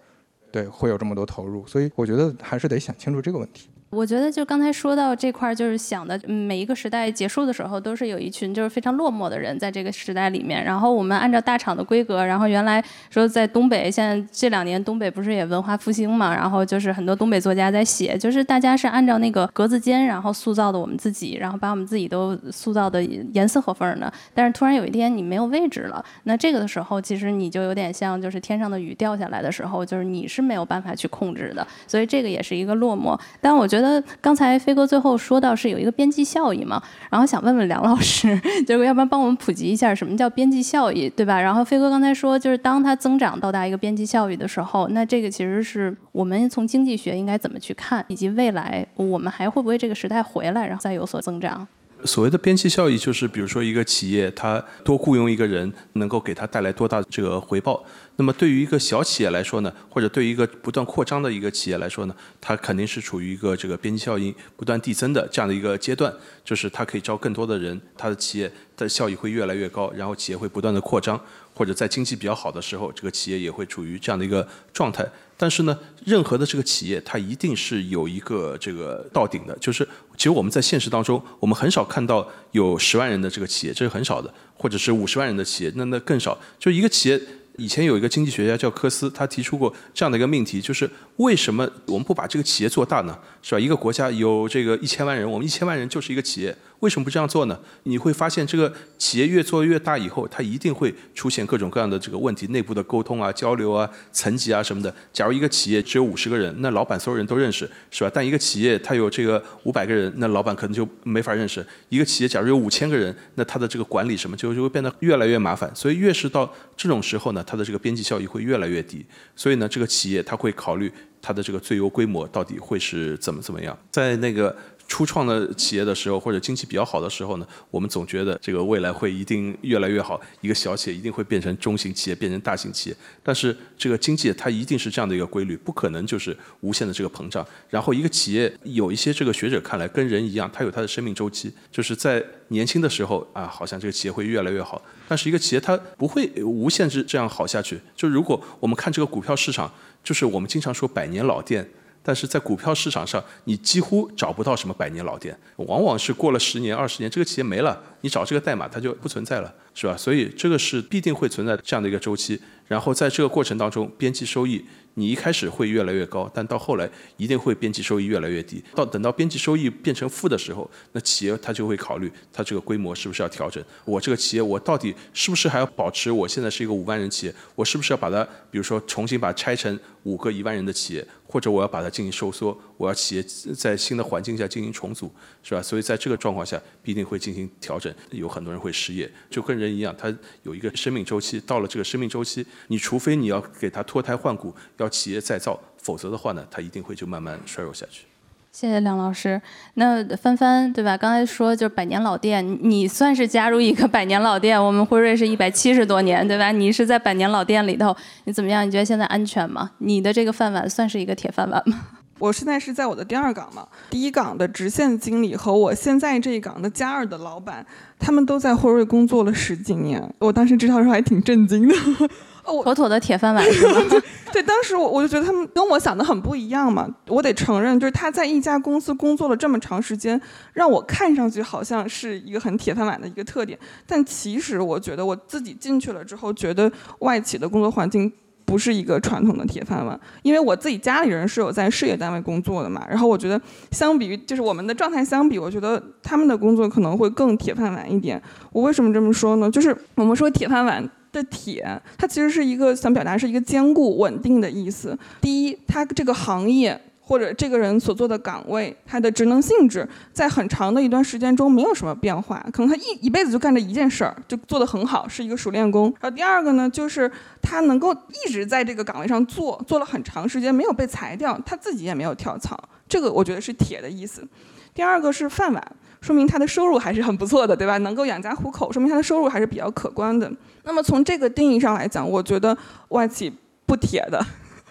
[0.52, 3.70] 对，会有这么多投入，所以我觉得还是得想清楚这个问题。
[3.92, 10.62] 我觉得就刚才说到这块儿，就是想的，每一个时代结束的时候，都是有一群就是非常落寞的人在这个时代里面。
[10.62, 16.36] 然后我们按照大厂的规格，然后原来说在东北，现在这两年东北不是也文化复兴嘛？
[16.36, 24.12] 然后就是很多东北作家在写，就是大家是按照那个格子间，然后塑造的我们自己，然后把我们自己都塑造的严丝合缝的。
[24.34, 31.66] 但是突然有一天你没有位置了，那这个的时候，其实你就有点像就是天上的雨掉下来的时候，就是你是没有办法去控制的。
[31.88, 33.18] 所以这个也是一个落寞。
[33.40, 33.85] 但我觉得。
[33.86, 36.82] 得刚才飞哥最后说到是有一个边际效益嘛，
[37.12, 41.40] 然后想问问梁老师， 就是要不然帮我们普及一下什么叫边际效益，对吧？
[41.40, 51.68] 然后飞哥刚才说，就是当它增长到达一个边际效益的时候，那这个其实是我们从经济学应该怎么去看，以及未来我们还会不会这个时代回来，然后再有所增长？
[52.04, 57.84] 所谓的边际效益，就是比如说一个企业它多雇佣一个人，能够给他带来多大的这个回报。
[58.18, 71.20] 那么对于一个小企业来说呢，或者对于一个不断扩张的一个企业来说呢，它肯定是处于一个这个边际效应不断递增的这样的一个阶段，就是它可以招更多的人，它的企业的效益会越来越高，然后企业会不断的扩张，
[71.54, 75.06] 或者在经济比较好的时候，这个企业也会处于这样的一个状态。
[75.38, 87.22] 但是呢，任何的这个企业，它一定是有一个这个到顶的，就是其实我们在现实当中，我们很少看到有十万人的这个企业，这是很少的，或者是五十万人的企业，那那更少，就一个企业。
[87.58, 93.18] 以前有一个经济学家叫科斯，他提出过这样的一个命题，就是为什么我们不把这个企业做大呢？
[93.42, 93.60] 是吧？
[93.62, 96.54] 一个国家有这个一千万人，我们一千万人就是一个企业。
[96.82, 97.60] 为什么不这样做呢？
[97.84, 104.94] 你会发现，这个企业越做越大以后，它一定会出现各种各样的这个问题，内部的沟通啊、交流啊、层级啊什么的。
[105.12, 108.12] 假如一个企业只有五十个人，那老板所有人都认识，是吧？
[108.14, 111.66] 但一个企业它有这个五百个人，那老板可能就没法认识。
[111.90, 115.72] 一个企业假如有五千个人，那它的这个管理什么就就会变得越来越麻烦。
[115.74, 119.06] 所以越是到这种时候呢，它的这个边际效益会越来越低。
[119.36, 124.56] 所以呢，这个企业它会考虑它的这个最优规模到底会是怎么怎么样，在那个。
[124.88, 132.96] 初创的企业的时候，或者经济比较好的时候呢，我们总觉得这个未来会一定越来越好，一个小企业一定会变成中型企业，变成大型企业。
[133.24, 137.46] 但是这个经济它一定是这样的一个规律，不可能就是无限的这个膨胀。
[137.70, 144.82] 然后一个企业有一些这个学者看来跟人一样，它有它的生命周期，就是在年轻的时候啊，好像这个企业会越来越好。
[145.08, 147.80] 但是一个企业它不会无限制这样好下去。
[147.96, 149.72] 就如果我们看这个股票市场，
[150.04, 151.68] 就是我们经常说百年老店。
[152.08, 159.97] 但是在股票市场上，你几乎找不到什么百年老店，往往是过了十年、二十年，这个企业没了，你找这个代码它就不存在了，是吧？
[159.97, 162.39] 所以这个是必定会存在这样的一个周期。
[162.68, 164.64] 然后在这个过程当中，边际收益。
[164.97, 168.64] 你一开始会越来越高，但到后来一定会边际收益越来越低。
[168.74, 173.62] 到等到边际收益变成负的时候，那企业它就会考虑它这个规模是不是要调整。
[173.84, 177.36] 我这个企业我到底是不是还要保持我现在是一个五万人企业？
[177.56, 182.58] 我是不是要把它，比如说重新把它拆成五个一万人的企业，或者我要把它进行收缩？
[182.78, 183.24] 我要企业
[183.54, 185.12] 在新的环境下进行重组，
[185.44, 185.62] 是吧？
[185.62, 187.94] 所以在这个状况下，必定会进行调整。
[188.12, 190.14] 有很多人会失业，就跟人一样，他
[190.44, 191.40] 有一个生命周期。
[191.42, 198.06] 到了这个生命周期，你除非你要给他脱胎换骨，要企业再造，否则的话呢，他一定会就慢慢衰弱下去。
[198.52, 199.42] 谢谢梁老师。
[199.74, 200.98] 那帆帆对吧？
[200.98, 204.62] 刚才说就是百年老店，你算是加入一个百年老店。
[204.62, 206.54] 我们辉瑞是一百七十多年，对吧？
[206.54, 208.66] 你是在百年老店里头，你怎么样？
[208.66, 209.72] 你觉得现在安全吗？
[209.80, 211.95] 你的这个饭碗算是一个铁饭碗吗？
[212.18, 217.66] 我现在是在我的第二岗嘛，第一岗的直线经理和我现在这一岗的加二的老板，
[217.99, 220.01] 他们都在辉瑞工作了十几年。
[220.20, 221.76] 我当时知道的时候还挺震惊的。
[222.45, 223.43] 哦，妥妥的铁饭碗？
[224.32, 226.88] 对，当时我我就觉得他们跟我想的很不一样嘛。
[227.07, 230.20] 我得承认，就是他在一家公司工作了这么长时间，
[230.53, 233.57] 让我看上去好像是一个很铁饭碗的一个特点。
[233.88, 238.13] 但其实我觉得我自己进去了之后，觉得外企的工作环境
[238.46, 240.00] 不是一个传统的铁饭碗。
[240.22, 243.41] 因为我自己家里人是有在事业单位工作的嘛，然后我觉得
[243.72, 248.22] 相比于就是我们的状态相比，我觉得他们的工作可能会更铁饭碗一点。
[248.52, 249.52] 我为什么这么说呢？
[249.52, 250.89] 就是我们说铁饭碗。
[251.16, 255.00] 的铁，它其实是一个想表达是一个坚固稳定的意思。
[255.22, 265.86] 第一，它这个行业或者这个人所做的岗位，他的职能性质在很长的一段时间中没有什么变化，可能他一一辈子就干这一件事儿，就做得很好，是一个熟练工。
[266.01, 267.10] 然后第二个呢，就是
[267.41, 272.58] 他能够一直在这个岗位上做，做了很长时间，没有被裁掉，他自己也没有跳槽，
[272.89, 274.28] 这个我觉得是铁的意思。
[274.74, 275.72] 第二个是饭碗。
[276.01, 277.80] 说明他的收入还是很不错的，对吧？
[277.80, 280.32] 能够养家糊口，说明他的收入还是比较可观的。
[280.62, 282.56] 那么从这个定义上来讲，我觉得
[282.89, 283.34] 外企
[283.66, 284.24] 不铁的，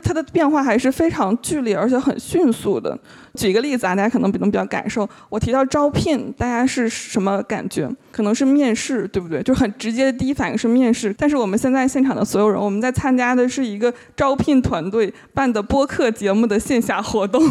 [0.04, 2.96] 它的变化还是非常剧烈，而且很迅速的。
[3.34, 5.08] 举一个例子啊，大家可能能比较感受。
[5.28, 7.90] 我提到招聘，大家是什么感觉？
[8.12, 9.42] 可能是面试，对不对？
[9.42, 11.12] 就很直接的第一反应是面试。
[11.18, 17.42] 但是我们现在现场的所有人，我们在参加的是一个招聘团队办的播客节目的线下活动。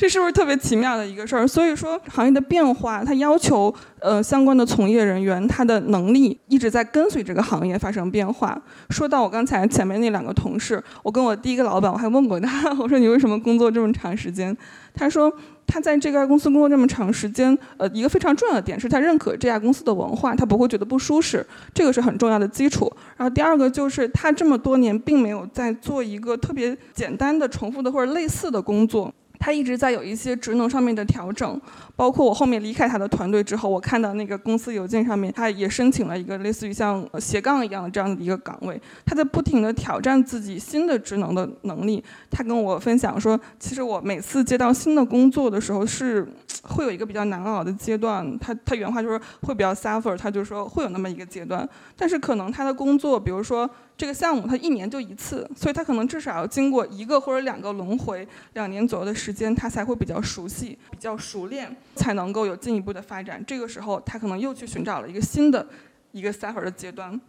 [0.00, 1.46] 这是不是特别奇妙的一个事儿？
[1.46, 8.58] 所以说，行业的变化，它要求呃相关的从业人员他的能力一直在跟随这个行业发生变化。
[8.88, 14.56] 说到我刚才前面那两个同事，我跟我第一个老板我还问过他， 我说你为什么工作这么长时间？
[14.94, 15.30] 他说。
[15.72, 22.92] 他在这家公司工作这么长时间，呃，一个非常重要的点是他认可这家公司的文化，他不会觉得不舒适，这个是很重要的基础。
[23.16, 29.14] 然后第二个就是他这么多年并没有在做一个特别简单的、重复的或者类似的工作。
[29.40, 31.60] 他一直在有一些职能上面的调整，
[32.00, 38.80] 包括我后面离开他的团队之后，我看到那个公司邮件上面，他也申请了一个类似于像斜杠一样的这样的一个岗位。
[39.04, 42.02] 他在不停的挑战自己新的职能的能力。
[42.30, 46.26] 他跟我分享说，其实我每次接到新的工作的时候，是
[46.62, 48.26] 会有一个比较难熬的阶段。
[48.38, 53.68] 他 他原话就是会比较 suffer，他就说会有那么一个阶段，但是可能他的工作，比如说。
[54.00, 63.42] 这个项目它一年就一次，所以他可能至少要经过一个或者两个轮回，两年左右的时间，他才会比较熟悉、比较熟练，才能够有进一步的发展。
[63.46, 65.66] 这个时候，他可能又去寻找了一个新的
[66.12, 67.20] 一个 suffer 的阶段。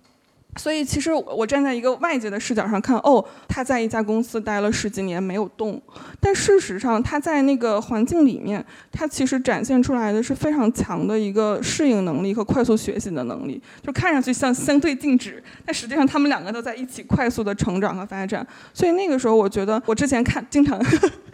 [0.58, 5.82] 所以，其实我站在一个外界的视角上看，哦，他在一家公司待了十几年没有动，
[6.20, 13.64] 但事实上他在那个环境里面，他其实展现出来的是非常强的一个适应能力和快速学习的能力。
[13.82, 18.46] 就看上去像相对静止，但实际上他们两个都在一起快速的成长和发展。
[18.74, 20.78] 所以那个时候，我觉得我之前看经常，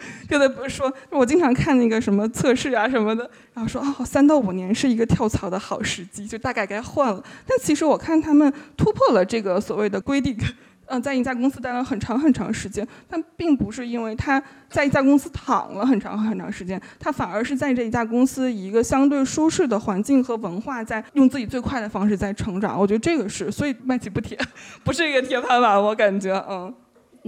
[0.30, 7.20] 就在不是说，我经常看那个什么测试啊什么的，然后说哦，三到五年是一个跳槽的好时机，就大概该换了。
[7.44, 9.08] 但其实我看他们突破。
[9.08, 10.36] 了这个所谓的规定，
[10.84, 14.38] 嗯，在一家公司待了很长很长时间，但并不是因为他
[14.68, 22.78] 在一家公司躺了很长很长时间，他反而是在这一家公司以一个相对舒适的环境和文化，在用自己最快的方式在成长。
[22.78, 24.38] 我觉得这个是，所以卖起不铁，
[24.84, 26.74] 不是一个铁饭碗，我感觉，嗯。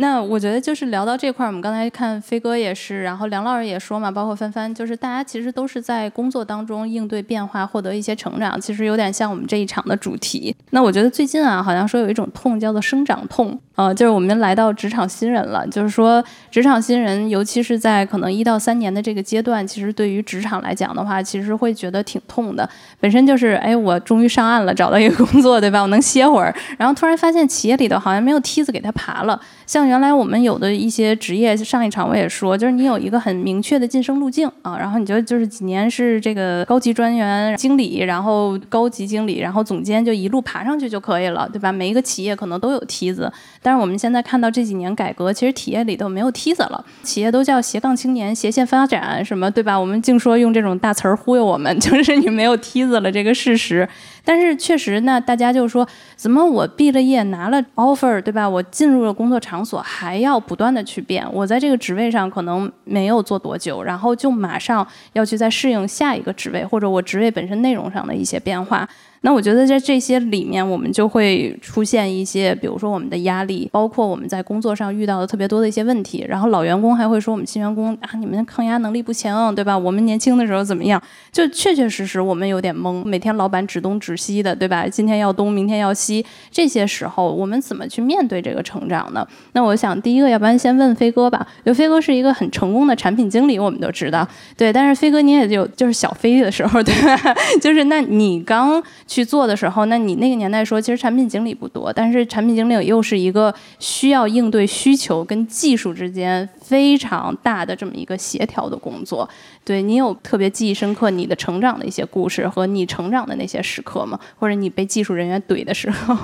[0.00, 10.56] 那我觉得就是聊到这块儿，我们刚才看飞哥也是，然后梁老师也说嘛，包括帆帆，就是大家其实都是在工作当中应对变化，获得一些成长，其实有点像我们这一场的主题。
[10.70, 13.60] 那我觉得最近啊，好像说有一种痛叫做生长痛。
[13.80, 22.68] 呃，就是我们来到职场新人了，就是说职场新人，尤其是在可能一到三年的这个阶段，其实对于职场来讲的话，其实会觉得挺痛的。
[23.00, 25.80] 本身就是，哎，我终于上岸了，找到一个工作，对吧？
[25.80, 29.40] 我能歇会儿，然后突然发现企业里头好像没有梯子给他爬了。
[29.66, 41.72] 像原来我们有的一些职业，上一场我也说，就是你有一个很明确的晋升路径啊，然后你就就是几年是这个高级专员、经理，然后高级经理，然后总监，就一路爬上去就可以了，对吧？
[41.72, 49.78] 每一个企业可能都有梯子，但但是我们现在看到这几年改革，其实企业里头没有梯子了，企业都叫斜杠青年、斜线发展什么，对吧？
[49.78, 53.88] 我们净说用这种大词儿忽悠我们， 就是你没有梯子了这个事实。
[54.24, 58.48] 但是确实，那大家就说，怎么我毕了业拿了 offer，对吧？
[58.48, 61.24] 我进入了工作场所，还要不断的去变。
[61.32, 68.88] 我在这个职位上可能没有做多久，然后就马上要去再适应下一个职位，或者我职位本身内容上的一些变化。
[69.22, 76.24] 那我觉得在这些里面，我们就会出现一些，比如说我们的压力，包括我们在工作上遇到的特别多的一些问题。
[76.26, 79.76] 然后老员工还会说我们新员工啊，你们抗压能力不强，对吧？
[79.76, 81.00] 我们年轻的时候怎么样？
[81.30, 84.88] 就确确实实我们有点懵，每天老板指东指西的，对吧？
[84.88, 89.26] 今天要东，明天要西，这些时候我们怎么去面对这个成长呢？
[89.52, 91.46] 那我想第一个，要不然先问飞哥吧。
[91.62, 94.72] 就飞哥是一个很成功的产品经理，我们都知道，对。
[94.72, 97.34] 但是飞哥你也有就是小飞的时候，对吧？
[97.60, 98.82] 就是那你刚。
[99.10, 109.28] 去做的时候，那你那个年代说，其实产品经理不多，但是产品经理又是一个需要应对需求跟技术之间非常大的这么一个协调的工作。
[109.64, 114.16] 对你有特别记忆深刻你的成长的一些故事和你成长的那些时刻吗？
[114.38, 116.16] 或者你被技术人员怼的时候？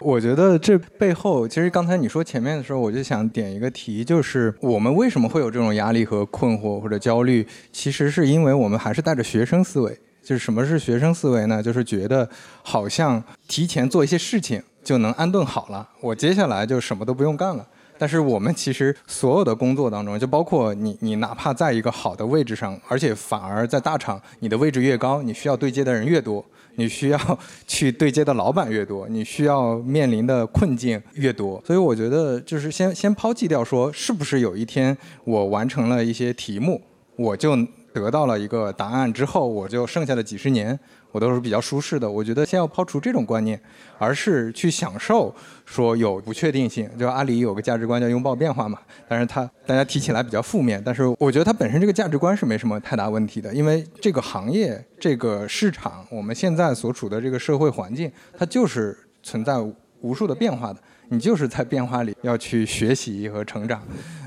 [0.00, 7.46] 我觉得这背后，其实刚才你说前面的时候，我就想点一个题，就是我们为什么会有这种压力和困惑或者焦虑？
[7.70, 9.98] 其实是因为我们还是带着学生思维。
[10.24, 11.62] 就是什么是学生思维呢？
[11.62, 12.28] 就是觉得
[12.62, 17.66] 好像提前做一些事情就能安顿好了，我接下来就什么都不用干了。
[17.96, 26.44] 但是我们其实所有的工作当中，就包括你，你哪怕在一个好的位置上，而且反而在大厂，你的位置越高，你需要对接的人越多，
[26.74, 31.62] 你需要去对接的老板越多，你需要面临的困境越多。
[31.64, 36.82] 所以我觉得，就是先先抛弃掉说，是不是有一天我完成了一些题目，
[37.16, 37.56] 我就。
[37.94, 40.76] 得到了一个答案之后，我就剩下的几十年，
[41.12, 42.10] 我都是比较舒适的。
[42.10, 43.58] 我觉得先要抛除这种观念，
[43.98, 45.32] 而是去享受
[45.64, 46.90] 说有不确定性。
[46.98, 59.54] 就阿里有个价值观叫拥抱变化嘛，但是它大家提起来比较负面，但是我觉得它本身这个价值观是没什么太大问题的，因为这个行业、这个市场，我们现在所处的这个社会环境，它就是存在
[60.00, 60.80] 无数的变化的。
[61.10, 63.80] 你就是在变化里要去学习和成长。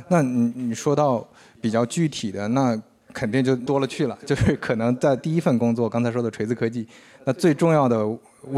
[0.07, 1.27] 那你你说到。
[1.59, 2.79] 比较具体的，那
[3.17, 4.15] 肯定就多了去了。
[4.25, 6.87] 就是可能在第一份工作，刚才说的锤子科技，
[7.25, 8.05] 那最重要的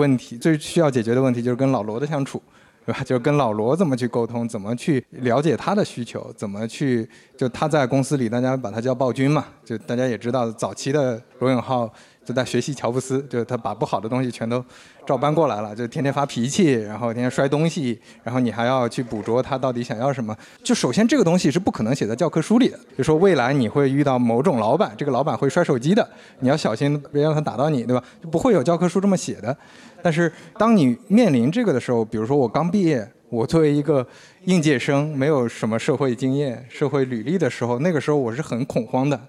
[0.01, 2.41] 问题，最需要解决的问题就是跟老罗的相处。
[2.85, 3.03] 对吧？
[3.03, 7.07] 就是跟老罗怎么去沟通，怎么去了解他的需求，怎么去
[7.37, 9.45] 就他在公司里，大家把他叫暴君嘛。
[9.63, 11.91] 就大家也知道，早期的罗永浩
[12.25, 14.63] 就在学习乔布斯，就是他把不好的东西全都
[15.09, 20.37] 照搬过来了，就天天发脾气，然后天天摔东西，然后你还要去捕捉他到底想要什么。
[20.63, 22.77] 就首先这个东西是不可能写在教科书里的。
[22.95, 26.07] 就说未来你会遇到某种老板，这个老板会摔手机的，
[26.41, 28.03] 你要小心别让他打到你，对吧？
[28.21, 29.57] 就不会有教科书这么写的。
[30.03, 34.05] 但是当你面临这个的时候，比如说我刚毕业，我作为一个
[34.45, 39.19] 应届生，没有什么社会经验、社会履历的时候，那个时候我是很恐慌的，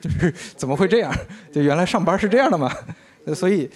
[0.00, 1.14] 就是怎么会这样？
[1.52, 2.72] 就原来上班是这样的吗？
[3.34, 3.68] 所以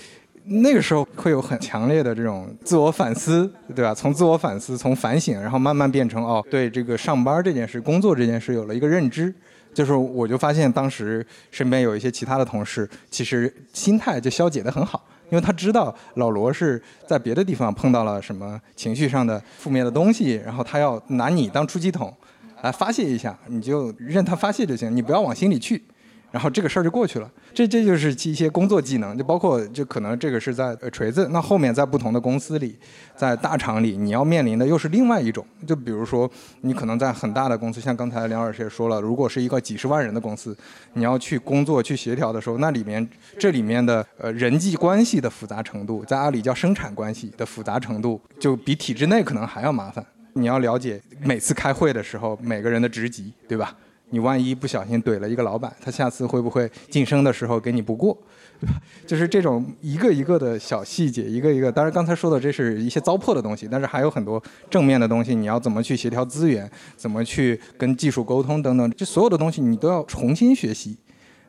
[0.44, 3.94] 那个时候会有很强烈的这种自我反思，对吧？
[3.94, 9.32] 从自我反思、从反省，然后慢慢变成哦，对这个上班这件事、工作这件事有了一个认知。
[9.72, 15.06] 就是我就发现当时身边有一些其他的同事，其实心态就消解得很好。
[15.30, 22.12] 因为他知道老罗是在别的地方碰到了什么情绪上的负面的东西，然后他要拿你当出气筒
[22.62, 25.80] 来发泄一下，你就任他发泄就行，你不要往心里去。
[26.30, 32.76] 然后这个事儿就过去了，这这就是一些工作技能，就包括就可能这个是在锤子，那后面在不同的公司里，
[33.16, 40.56] 在大厂里，你要面临的又是另外一种，就比如说你可能在很大的公司，像刚才梁老师也说了，如果是一个几十万人的公司，
[40.92, 43.06] 你要去工作去协调的时候，那里面
[43.38, 50.04] 这里面的呃人际关系的复杂程度，在阿里叫生产关系的复杂程度，就比体制内可能还要麻烦。
[50.34, 53.74] 你要了解每次开会的时候每个人的职级，对吧？
[54.10, 58.16] 你万一不小心怼了一个老板，他下次会不会晋升的时候给你不过？
[59.06, 61.72] 就是这种一个一个的小细节，一个一个。
[61.72, 65.34] 当然刚才说的这是一些糟粕的东西，但是还有很多正面的东西。
[65.34, 66.70] 你要怎么去协调资源？
[66.94, 68.90] 怎么去跟技术沟通等等？
[68.90, 70.94] 这所有的东西你都要重新学习。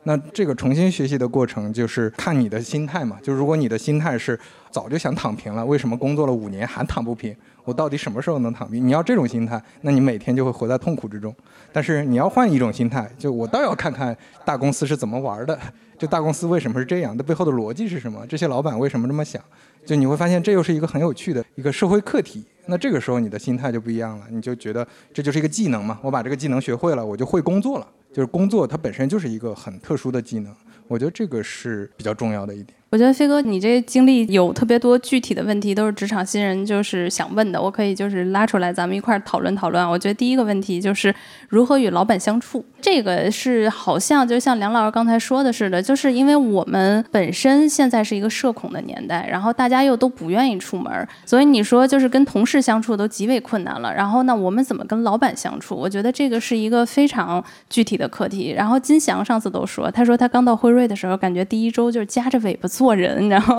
[0.04, 3.18] 那这个重新学习的过程就是看你的心态嘛。
[3.22, 4.38] 就如果你的心态是
[4.70, 7.36] 早就想躺平了，为什么工作了五年还躺不平？
[7.64, 8.86] 我到底什么时候能躺平？
[8.86, 11.34] 你要这种心态，那你每天就会活在痛苦之中。
[11.72, 15.58] 但是你要换一种心态，就我倒要看看大公司是怎么玩的，
[15.98, 17.16] 就大公司为什么是这样？
[17.16, 18.26] 它背后的逻辑是什么？
[18.26, 19.42] 这些老板为什么这么想？
[19.84, 22.44] 就你会发现，这又是一个很有趣的一个社会课题。
[22.66, 27.86] 那这个时候你的心态就不一样了，你就觉得这就是一个技能嘛，我把这个技能学会了，我就会工作了。
[28.12, 30.54] 就是工作它本身就是一个很特殊的技能，
[30.86, 32.76] 我觉得这个是比较重要的一点。
[32.92, 37.58] 我觉得飞哥，你这经历有特别多具体的问题，都是职场新人就是想问的。
[37.58, 39.88] 我可以就是拉出来，咱们一块儿讨论讨论。
[39.88, 41.14] 我觉得第一个问题就是
[41.48, 53.90] 如何与老板相处，这个是好像就像梁老师刚才说的似的，就是因为我们本身现在是一个社恐的年代，然后大家又都不愿意出门，所以你说就是跟同事相处都极为困难了。
[53.94, 55.74] 然后呢，我们怎么跟老板相处？
[55.74, 58.50] 我觉得这个是一个非常具体的课题。
[58.50, 62.68] 然后金翔上次都说，他说他刚到辉瑞的时候，感觉第一周就是夹着尾巴。
[62.82, 63.56] 做人， 然后，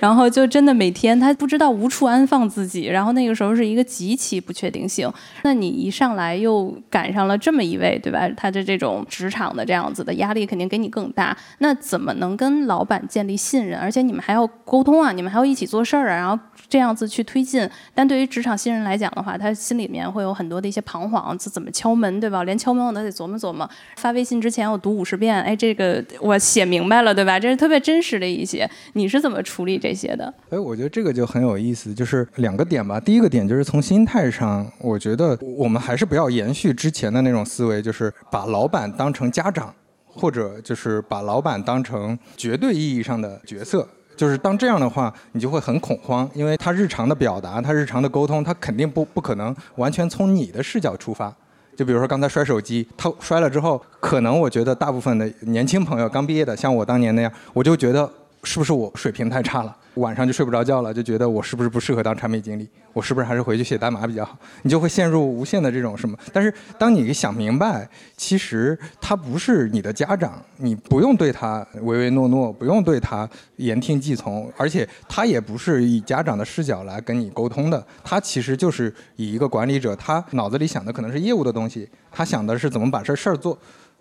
[0.00, 5.10] 然后就真的每天他不知道无处安放自己，然后那个时候是一个极其不确定性。
[5.44, 8.28] 那你一上来又赶上了这么一位，对吧？
[8.36, 11.34] 他的这种职场的这样子的压力肯定给你更大。
[11.58, 13.80] 那怎么能跟老板建立信任？
[13.80, 16.38] 而且你们还要沟通啊，你们还要一起做事儿啊，然后
[16.70, 17.68] 这样子去推进。
[17.94, 22.44] 但对于职场新人来讲的话，他心里面会有很多的一些彷徨，这怎么敲门，对吧？
[22.44, 23.68] 连敲门我都得琢磨琢磨。
[23.96, 27.38] 发微信之前我读五十遍，哎，这个我写明白了，对吧？
[27.38, 28.70] 这是特别真实的一些。
[28.92, 30.32] 你是怎么处理这些的？
[30.50, 33.00] 哎，我觉得这个就很有意思，就是两个点吧。
[33.00, 39.74] 第一个点就是从心态上，我觉得我们还是不要延续之前的那种思维，就是把老板当成家长，
[40.06, 43.88] 或者就是把老板当成绝对意义上的角色。
[44.20, 51.34] 就是当这样的话，你就会很恐慌，因为他日常的表达，他日常的沟通，他肯定不不可能完全从你的视角出发。
[51.74, 58.12] 就比如说刚才摔手机，他摔了之后，可能我觉得大部分的年轻朋友刚毕业的，像我当年那样，我就觉得。
[58.42, 62.68] 是不是我水平太差了，晚上就睡不着觉了，就觉得我是不是不适合当产品经理？
[62.92, 64.36] 我是不是还是回去写代码比较好？
[64.62, 66.18] 你就会陷入无限的这种什么？
[66.32, 83.56] 但是当你想明白，其实他不是你的家长，你不用对他唯唯诺诺，不用对他言听计从，而且他也不是以家长的视角来跟你沟通的，他其实就是以一个管理者，他脑子里想的可能是业务的东西，他想的是怎么把这事儿做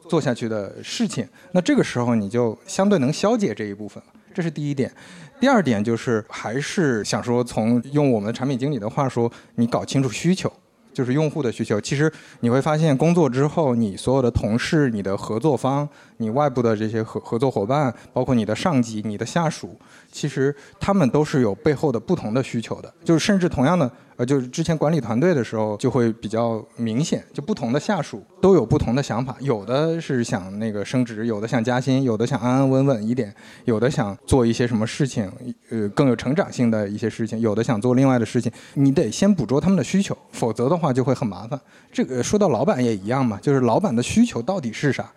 [0.07, 1.27] 做下去的事情。
[1.51, 4.13] 那这个时候你就相对能消解这一部分了。
[4.33, 4.91] 这是第一点，
[5.39, 10.51] 第二点就是还是想说，从用我们产品经理的话说，你搞清楚需求，
[10.93, 11.79] 就是用户的需求。
[11.81, 12.11] 其实
[12.41, 19.77] 你会发现，工作之后，你所有的同事、你的合作方、你外部的这些合合作伙伴，包括你的上级、你的下属，
[20.11, 22.93] 其实他们都是有背后的不同的需求的。
[23.03, 35.31] 就是甚至同样的呃，就是之前管理团队的时候就会比较明显，就不同的下属都有不同的想法，有的是想那个升职，有的想加薪，有的想安安稳稳一点，有的想做一些什么事情，
[35.69, 41.57] 呃，更有成长性的一些事情，有的想做另外的事情，你得先捕捉他们的需求，否则的话就会很麻烦。
[41.89, 45.09] 这个说到老板也一样嘛，就是老板的需求到底是啥？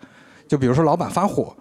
[0.47, 1.53] 就比如说老板发火。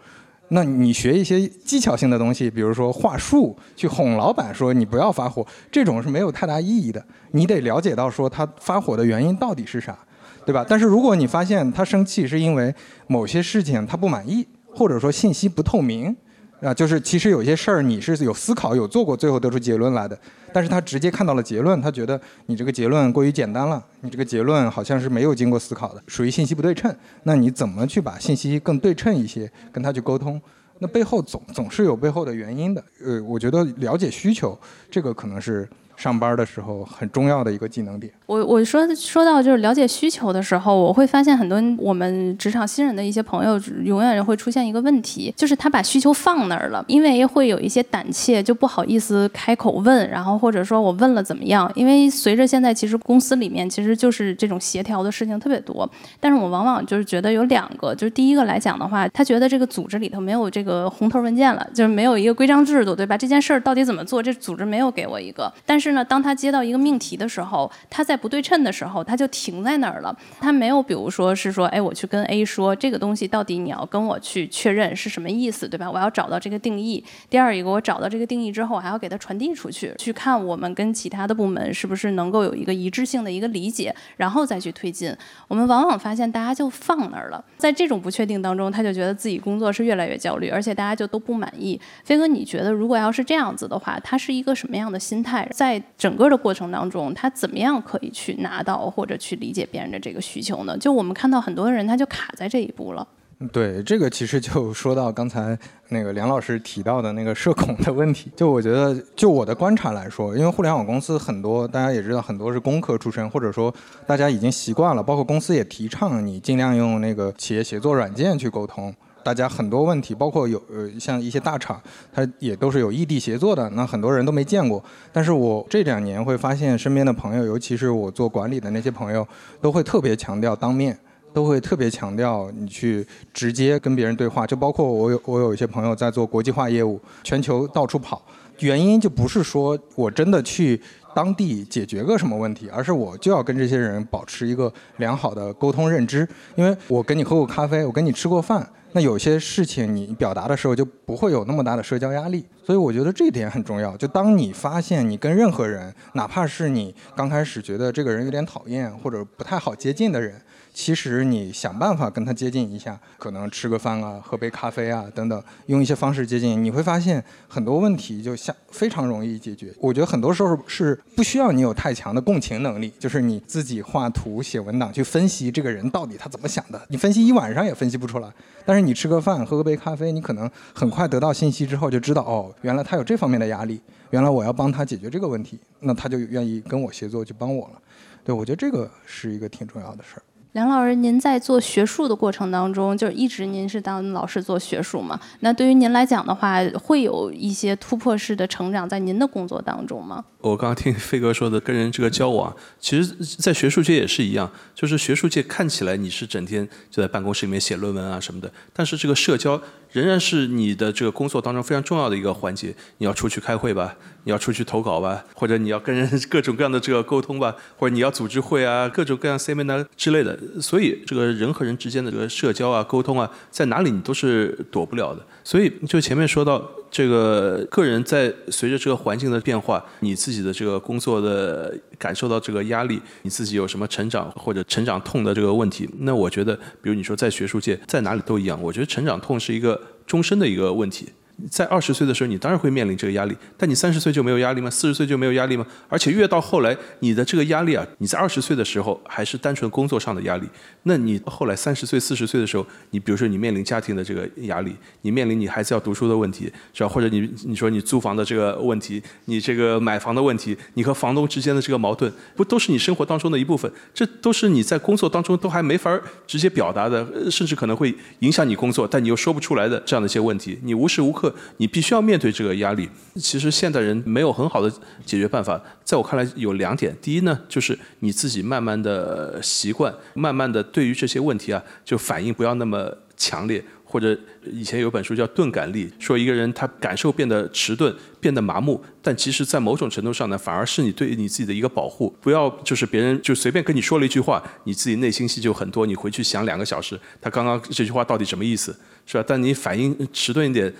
[0.55, 7.03] 那你学一些技巧性的东西，比如说话术，去哄老板说你不要发火，这种是没有太大意义的。
[7.31, 9.99] 你得了解到说他发火的原因到底是啥，
[10.45, 10.65] 对吧？
[10.69, 12.75] 但是如果你发现他生气是因为
[13.07, 16.15] 某些事情他不满意，或者说信息不透明。
[16.63, 20.17] 啊，就是其实有些事儿你是有思考、有做过，最后得出结论来的。
[20.53, 26.95] 但是他直接看到了结论，他觉得你这个结论过于简单了，你这个结论好像是没有经过思考的，属于信息不对称。
[27.25, 30.41] 那你怎么去把信息更对称一些，跟他去沟通？
[30.79, 32.85] 那背后总总是有背后的原因的。
[33.05, 34.57] 呃，我觉得了解需求，
[34.91, 35.69] 这个可能是。
[35.97, 38.13] 上班的时候很重要的一个技能点。
[38.27, 51.71] 我我说说到就是了解需求的时候，我会发现很多我们职场新人的一些朋友，永远会出现一个问题，就是他把需求放那儿了，因为会有一些胆怯，就不好意思开口问，然后或者说我问了怎么样？
[51.75, 55.89] 因为随着现在其实公司里面其实就是这种协调的事情特别多，
[56.19, 63.19] 但是我往往就是觉得有两个，就是第一个来讲的话，他觉得这个组织里头没有这个红头文件了，就是没有一个规章制度，对吧？
[63.19, 64.23] 这件事儿到底怎么做？
[64.23, 65.82] 这组织没有给我一个，但是。
[65.83, 70.17] 是呢当他接到一个命题的时候，他在不对称的时候，他就停在那儿了。
[70.41, 75.91] 他没有，比如说是说，哎，我去跟 A 说这个东西到底你要跟我去确认是什么意思，对吧？
[75.91, 77.05] 我要找到这个定义。
[77.29, 85.13] 第二一个，我找到这个定义之后，我还要给它传递出去，去看我们跟其他的部门是不是能够有一个一致性的一个理解，然后再去推进。
[85.49, 91.81] 我们往往发现大家就放那儿了，在这种不确定当中，他就觉得自己工作是越来越焦虑，而且大家就都不满意。
[92.05, 95.49] 飞哥，你觉得如果要是这样子的话，他是一个什么样的心态？
[95.53, 100.77] 在在整个的过程当中，他怎么样可以去拿到或者去理解别人的这个需求呢？
[100.77, 103.07] 就我们看到很多人，他就卡在这一步了。
[103.53, 105.59] 对，这个其实就说到刚才
[105.89, 108.31] 那个梁老师提到的那个社恐的问题。
[108.37, 113.75] 就我觉得，就我的观察来说，因为互联网公司很多，大家也知道，很多是工科出身，或者说
[114.07, 118.95] 大家已经习惯了，包括公司也提倡你尽量用那个企业协作软件去沟通。
[119.25, 121.81] 大家很多问题，包括有呃像一些大厂，
[122.13, 124.83] 它也都是有异地协作的，那很多人都没见过。
[125.13, 129.27] 但是我这两年会发现，身边的朋友，尤其是我做管理的那些朋友，
[129.61, 130.99] 都会特别强调当面，
[131.33, 134.47] 都会特别强调你去直接跟别人对话。
[134.47, 138.23] 就包括我有我 有一些朋友在做国际化业务，全球到处跑，
[138.59, 140.81] 原因就不是说我真的去
[141.15, 148.67] 当地解决个什么问题，而是我就要跟这些人保持一个良好的沟通认知，因为我跟你喝过咖啡，我跟你吃过饭。
[148.95, 153.97] 那有些事情你表达的时候就不会有那么大的社交压力，所以我觉得这一点很重要。
[153.97, 160.41] 就当你发现你跟任何人，哪怕是你刚开始觉得这个人有点讨厌或者不太好接近的人。
[160.75, 169.71] 其实你想办法跟他接近一下，可能吃个饭啊，喝杯咖啡啊，等等，用一些方式接近，你会发现很多问题就像非常容易解决。
[169.79, 178.31] 我觉得很多时候是不需要你有太强的共情能力，就是你自己画图写文档去分析这个人到底他怎么想的，你分析一晚上也分析不出来。
[178.65, 187.83] 但是你吃个饭，喝个杯咖啡，你可能很快得到信息之后就知道，哦，原来他有这方面的压力，原来我要帮他解决这个问题，那他就愿意跟我协作去帮我了。
[188.25, 190.23] 对我觉得这个是一个挺重要的事儿。
[190.53, 195.19] 梁老师，您在做学术的过程当中，就是一直您是当老师做学术嘛？
[195.41, 200.23] 那对于您来讲的话，会有一些突破式的成长在您的工作当中吗？
[200.41, 209.59] 我刚刚听飞哥说的，跟人这个交往，其实，在学术界也是一样，就是学术界看起来你是整天就在办公室里面写论文啊什么的，但是这个社交
[209.93, 212.75] 仍然是你的这个工作当中非常重要的一个环节。
[212.99, 213.95] 你要出去开会吧？
[214.25, 220.39] 你要出去投稿吧，或者你要跟人各种各样的这个沟通吧，或者你要组织会啊，各种各样 seminar 之类的。
[220.61, 225.25] 所以这个人和人之间的这个社交啊、沟通啊，在哪里你都是躲不了的。
[225.43, 226.59] 所以就前面说到
[226.93, 235.89] 这个个人在随着这个环境的变化，你自己的这个工作的感受到这个压力，你自己有什么成长或者成长痛的这个问题？
[236.01, 238.63] 那我觉得，比如你说在学术界，在哪里都一样。
[238.63, 241.09] 我觉得成长痛是一个终身的一个问题。
[241.51, 244.71] 在二十岁的时候，你当然会面临这个压力，但你三十岁就没有压力吗？
[244.71, 245.67] 四十岁就没有压力吗？
[245.89, 250.49] 而且越到后来，你的这个压力啊，你在二十岁的时候还是单纯工作上的压力，
[250.85, 256.89] 那你后来三十岁、四十岁的时候，你比如说你面临家庭的这个压力，你面临你孩子要读书的问题，是吧？
[256.89, 263.71] 或者你你说你租房的这个问题，你这个买房的问题，你和房东之间的这个矛盾，不都是你生活当中的一部分？
[263.93, 271.32] 这都是你在工作当中都还没法直接表达的，甚至可能会影响你工作，但你又说不出来的这样的一些问题，你无时无刻。
[271.57, 272.89] 你必须要面对这个压力。
[273.17, 274.71] 其实现代人没有很好的
[275.05, 276.97] 解决办法，在我看来有两点。
[277.01, 283.65] 第一呢，就是你自己慢慢的习惯，慢慢的对于这些问题啊，就反应不要那么强烈。
[283.85, 284.19] 或者
[284.51, 292.17] 以前有本书叫钝感力，说一个人他感受变得迟钝，变得麻木，但其实，在某种程度上呢，反而是你对你自己的一个保护。
[292.19, 298.75] 不要就是别人就随便跟你说了一句话，你自己内心戏就很多，你回去想两个小时，他刚刚这句话到底什么意思，
[299.05, 299.25] 是吧？
[299.29, 300.73] 但你反应迟钝一点。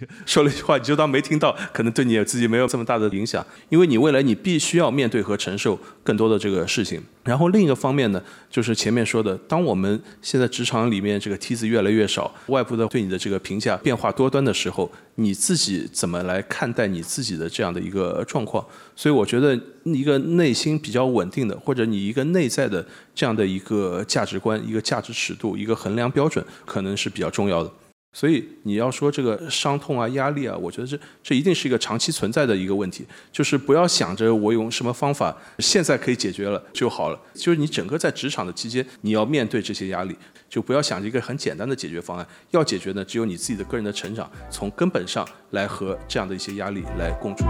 [0.26, 7.02] 说了一句话，你就当没听到，可能对你自己没有这么大的影响，因为你未来你必须要面对和承受更多的这个事情。
[7.24, 8.20] 然后另一个方面呢，
[8.50, 18.64] 就是前面说的，当我们现在职场里面这个梯子越来越少，外部的对你的这个评价变化多端的时候，你自己怎么来看待你自己的这样的一个状况？
[18.96, 27.70] 所以我觉得一个内心比较稳定的，或者你一个内在的这样的一个价值观、一个价值尺度、一个衡量标准，可能是比较重要的。
[28.12, 33.06] 所以你要说这个伤痛啊、压力啊，我觉得这这一定是一个长期存在的一个问题。
[33.32, 37.18] 就是不要想着我用什么方法现在可以解决了就好了。
[37.34, 40.14] 就是你整个在职场的期间，你要面对这些压力，
[40.48, 42.26] 就不要想着一个很简单的解决方案。
[42.50, 47.44] 要解决呢，只有你自己的个人的成长，从根本上来和这样的一些压力来共处。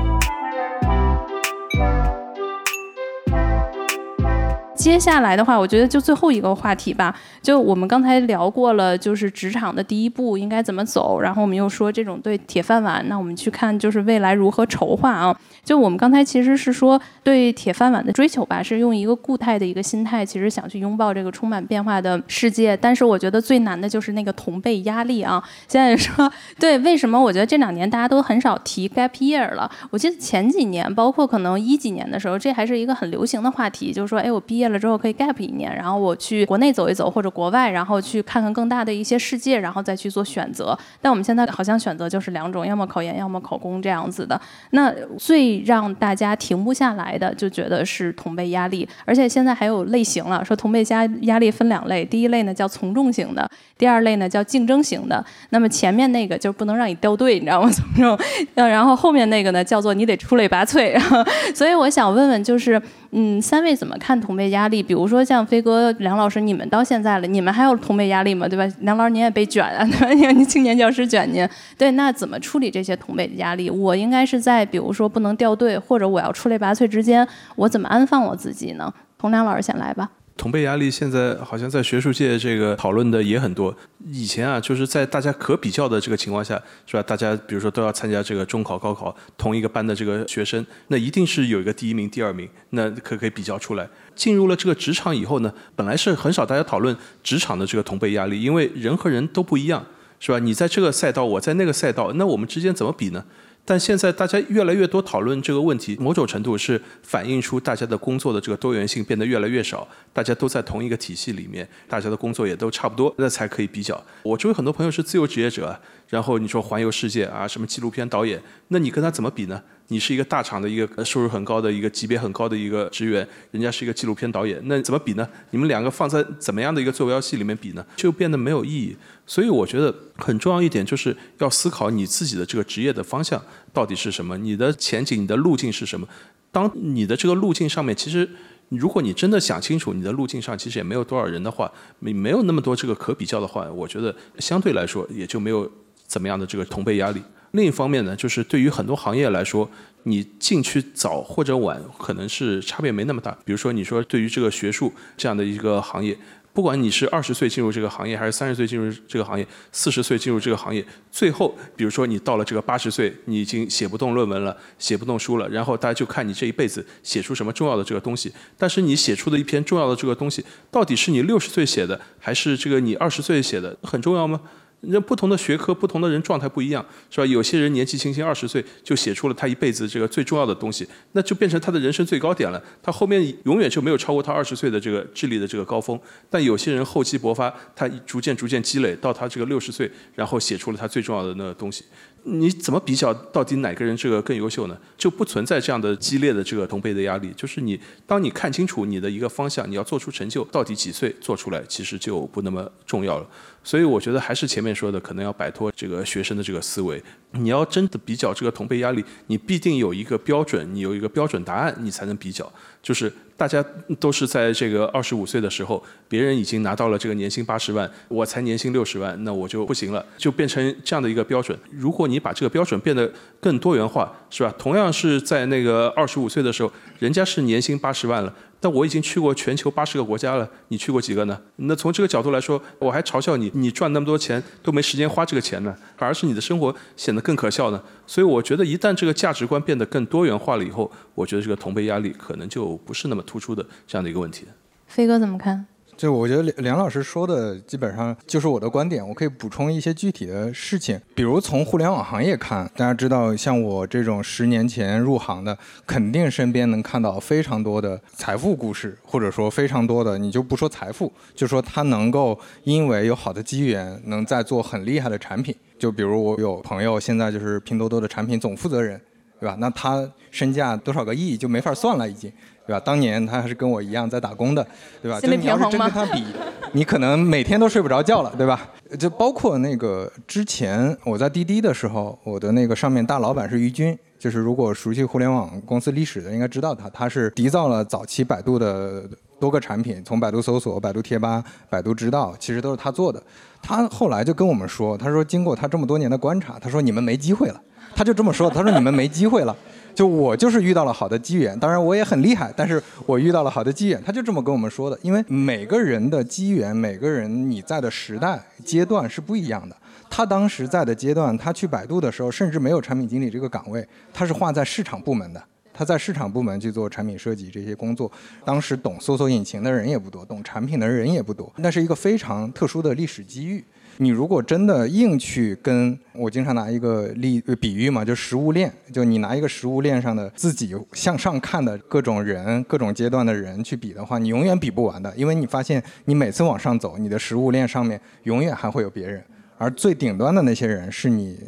[4.83, 7.15] 接下来的话，我觉得就最后一个话题吧。
[7.41, 15.39] 就我们刚才聊过了，就是职场的第一步应该怎么走，然后我们又说这种对铁饭碗，那我们去看就是未来如何筹划啊。
[15.63, 22.77] 就我们刚才其实是说对铁饭碗的追求吧，是用一个固态的一个心态，其实想去拥抱这个充满变化的世界。
[22.77, 25.41] 但是我觉得最难的就是那个同辈压力啊。
[25.69, 26.29] 现在说
[26.59, 29.71] 对，为什么我觉得这两年大家都很少提 gap year 了？
[29.91, 34.79] 我记得前几年，包括可能一几年的时候，这还是一个很流行的话题，就是说，哎，我毕业了了。
[34.83, 40.77] 之后可以 gap 一年，然后我去国内走一走，或者国外，然后去看看更大的一些世界，然后再去做选择。
[41.01, 44.41] 但我们现在好像选择就是两种，要么考研，要么考公这样子的。
[44.71, 55.25] 那最让大家停不下来的，就觉得是同辈压力，而且现在还有类型了，说同辈压压力分两类，第一类呢叫从众型的，第二类呢叫竞争型的。
[55.51, 57.71] 那么前面那个就不能让你掉队，你知道吗？
[57.71, 58.19] 从众，
[58.55, 60.99] 然后后面那个呢叫做你得出类拔萃。
[61.55, 62.81] 所以我想问问，就是。
[63.15, 64.81] 嗯，三位怎么看同辈压压力？
[64.81, 68.47] 比如说像飞哥、梁老师，你们到现在了，你们还有同辈压力吗？
[68.47, 68.65] 对吧？
[68.81, 70.09] 梁老师，您也被卷啊， 对吧？
[70.13, 73.69] 您青年教师卷您，对，那怎么处理这些同辈的压力？
[73.69, 77.27] 我应该是在比如说不能掉队，或者我要出类拔萃之间，
[77.57, 78.93] 我怎么安放我自己呢？
[79.19, 80.09] 从梁老师先来吧。
[80.37, 83.75] 同辈压力现在好像在学术界这个讨论的也很多。
[84.11, 87.03] 以前啊，就是在大家可比较的这个情况下，是吧？
[87.03, 93.89] 大家比如说都要参加这个中考、高考，同一个班的这个学生，那一定是有一个第一名、第二名，那可可以比较出来。
[94.15, 99.85] 进入了这个职场以后呢，本来是很少大家讨论职场的这个同辈压力，因为人和人都不一样，
[100.19, 100.39] 是吧？
[100.39, 103.25] 你在这个赛道，我在那个赛道，那我们之间怎么比呢？
[103.65, 109.87] 但现在大家越来越多讨论这个问题，某种程度是反映出大家的工作的这个多元性变得越来越少。
[110.13, 114.03] 大家都在同一个体系里面，大家的工作也都差不多，那才可以比较。
[114.25, 115.81] 我周围很多朋友是自由职业者，
[116.13, 119.63] 然后你说环游世界啊，什么纪录片导演，那你跟他怎么比呢？
[119.89, 125.27] 你是一个大厂的一个收入很高的一个级别很高的一个职员，人家是一个纪录片导演，那怎么比呢？
[125.53, 127.83] 你们两个放在怎么样的一个坐标系里面比呢？
[127.97, 128.95] 就变得没有意义。
[129.27, 136.07] 所以我觉得很重要一点就是要思考你自己的这个职业的方向到底是什么，你的前景、你的路径是什么。
[136.51, 138.29] 当你的这个路径上面，其实
[138.69, 145.71] 如果你真的想清楚，你的路径上其实也没有多少人的话，没没有那么多这个可比较的话，我觉得相对来说也就没有
[146.13, 147.23] 怎么样的这个同辈压力。
[147.53, 149.67] 另一方面呢，就是对于很多行业来说，
[150.03, 153.31] 你进去早或者晚可能是差别没那么大。
[153.47, 156.15] 比如说，你说对于这个学术这样的一个行业。
[156.55, 168.31] 不管你是二十岁进入这个行业，还是三十岁进入这个行业，四十岁进入这个行业，最后，比如说你到了这个八十岁，你已经写不动论文了，写不动书了，然后大家就看你这一辈子写出什么重要的这个东西。
[168.59, 174.39] 但是你写出的一篇重要的这个东西，到底是你六十岁写的，还是这个你二十岁写的，很重要吗？
[174.83, 177.27] 那不同的学科，不同的人状态不一样，是吧？
[177.27, 182.61] 有些人年纪轻轻，二十岁就写出了他一辈子这个最重要的东西，那就变成他的人生最高点了。
[182.83, 185.99] 他后面永远就没有超过他二十岁的这个智力的这个高峰。
[186.29, 191.85] 但有些人厚积薄发，他逐渐逐渐积累到他这个六十岁，然后写出了他最重要的那个东西。
[192.25, 194.79] 你怎么比较到底哪个人这个更优秀呢？
[194.97, 197.33] 就不存在这样的激烈的这个同辈的压力。
[197.37, 203.27] 就是你当你看清楚你的一个方向，你要做出成就，到底几岁做出来，其实就不那么重要了。
[203.65, 207.03] 所以我觉得还是前面说的，可能要摆脱这个学生的这个思维。
[207.33, 212.51] 你要真的比较这个同辈压力，你必定有一个标准，你有一个标准答案，你才能比较。
[212.83, 213.65] 就是大家
[214.01, 221.57] 都是在这个二十五岁的时候，别人已经拿到了这个年薪八十万，我才年薪六十万，那我就不行了，就变成这样的一个标准。
[221.71, 223.11] 如果你把这个标准变得
[223.41, 224.53] 更多元化，是吧？
[224.59, 228.35] 同样是在那个二十五岁的时候，人家是年薪八十万了。
[228.63, 231.37] 但我已经去过全球八十个国家了，你去过几个呢？
[231.57, 237.83] 那从这个角度来说，我还嘲笑你，你赚那么多钱都没时间花这个钱呢，反而是你的生活显得更可笑呢。
[238.07, 244.47] 所以我觉得，一旦这个价值观变得更多元化了以后，我觉得这个同辈压力可能就不是那么突出的这样的一个问题。
[244.87, 245.67] 飞哥怎么看？
[246.03, 255.57] 就我觉得梁梁老师说的基本上就是我的观点，我可以补充一些具体的事情，比如从互联网行业看，大家知道像我这种十年前入行的，
[255.87, 265.55] 肯定身边能看到非常多的财富故事，或者说非常多的，你就不说财富，就说他能够因为有好的机缘，能在做很厉害的产品。
[265.79, 269.01] 就比如我有朋友现在就是拼多多的产品总负责人，
[269.43, 269.57] 对吧？
[269.59, 272.33] 那他身价多少个亿就没法算了，已经。
[272.65, 272.79] 对吧？
[272.79, 274.65] 当年他还是跟我一样在打工的，
[275.03, 275.21] 对吧？
[275.21, 276.25] 就你要是真跟他比，
[276.71, 278.71] 你可能每天都睡不着觉了，对吧？
[278.97, 289.03] 就包括那个之前我在滴滴的时候，我的那个上面大老板是于军，就是如果熟悉互联网公司历史的，应该知道他，他是缔造了早期百度的
[289.41, 293.21] 多个产品，从百度搜索、百度贴吧、百度知道，其实都是他做的。
[293.61, 297.61] 他后来就跟我们说，他说经过他这么多年的观察，他说你们没机会了，
[297.95, 299.57] 他就这么说，他说你们没机会了。
[299.95, 304.99] 就我就是遇到了好的机缘，当然我也很厉害，但是我遇到了好的机缘，他就这么跟我们说的。
[305.03, 309.77] 因为每个人的机缘，每个人你在的时代阶段是不一样的。
[310.09, 315.45] 他当时在的阶段，他去百度的时候，甚至没有产品经理这个岗位，他是划在市场部门的，
[315.75, 318.11] 他在市场部门去做产品设计这些工作。
[318.47, 323.63] 当时懂搜索引擎的人也不多，懂产品的人也不多，那是一个非常特殊的历史机遇。
[323.99, 339.23] 你如果真的硬去跟我经常拿一个例比喻嘛，就食物链，就你拿一个食物链上的自己向上看的各种人、各种阶段的人去比的话，你永远比不完的，因为你发现你每次往上走，你的食物链上面永远还会有别人，
[339.59, 341.39] 而最顶端的那些人是你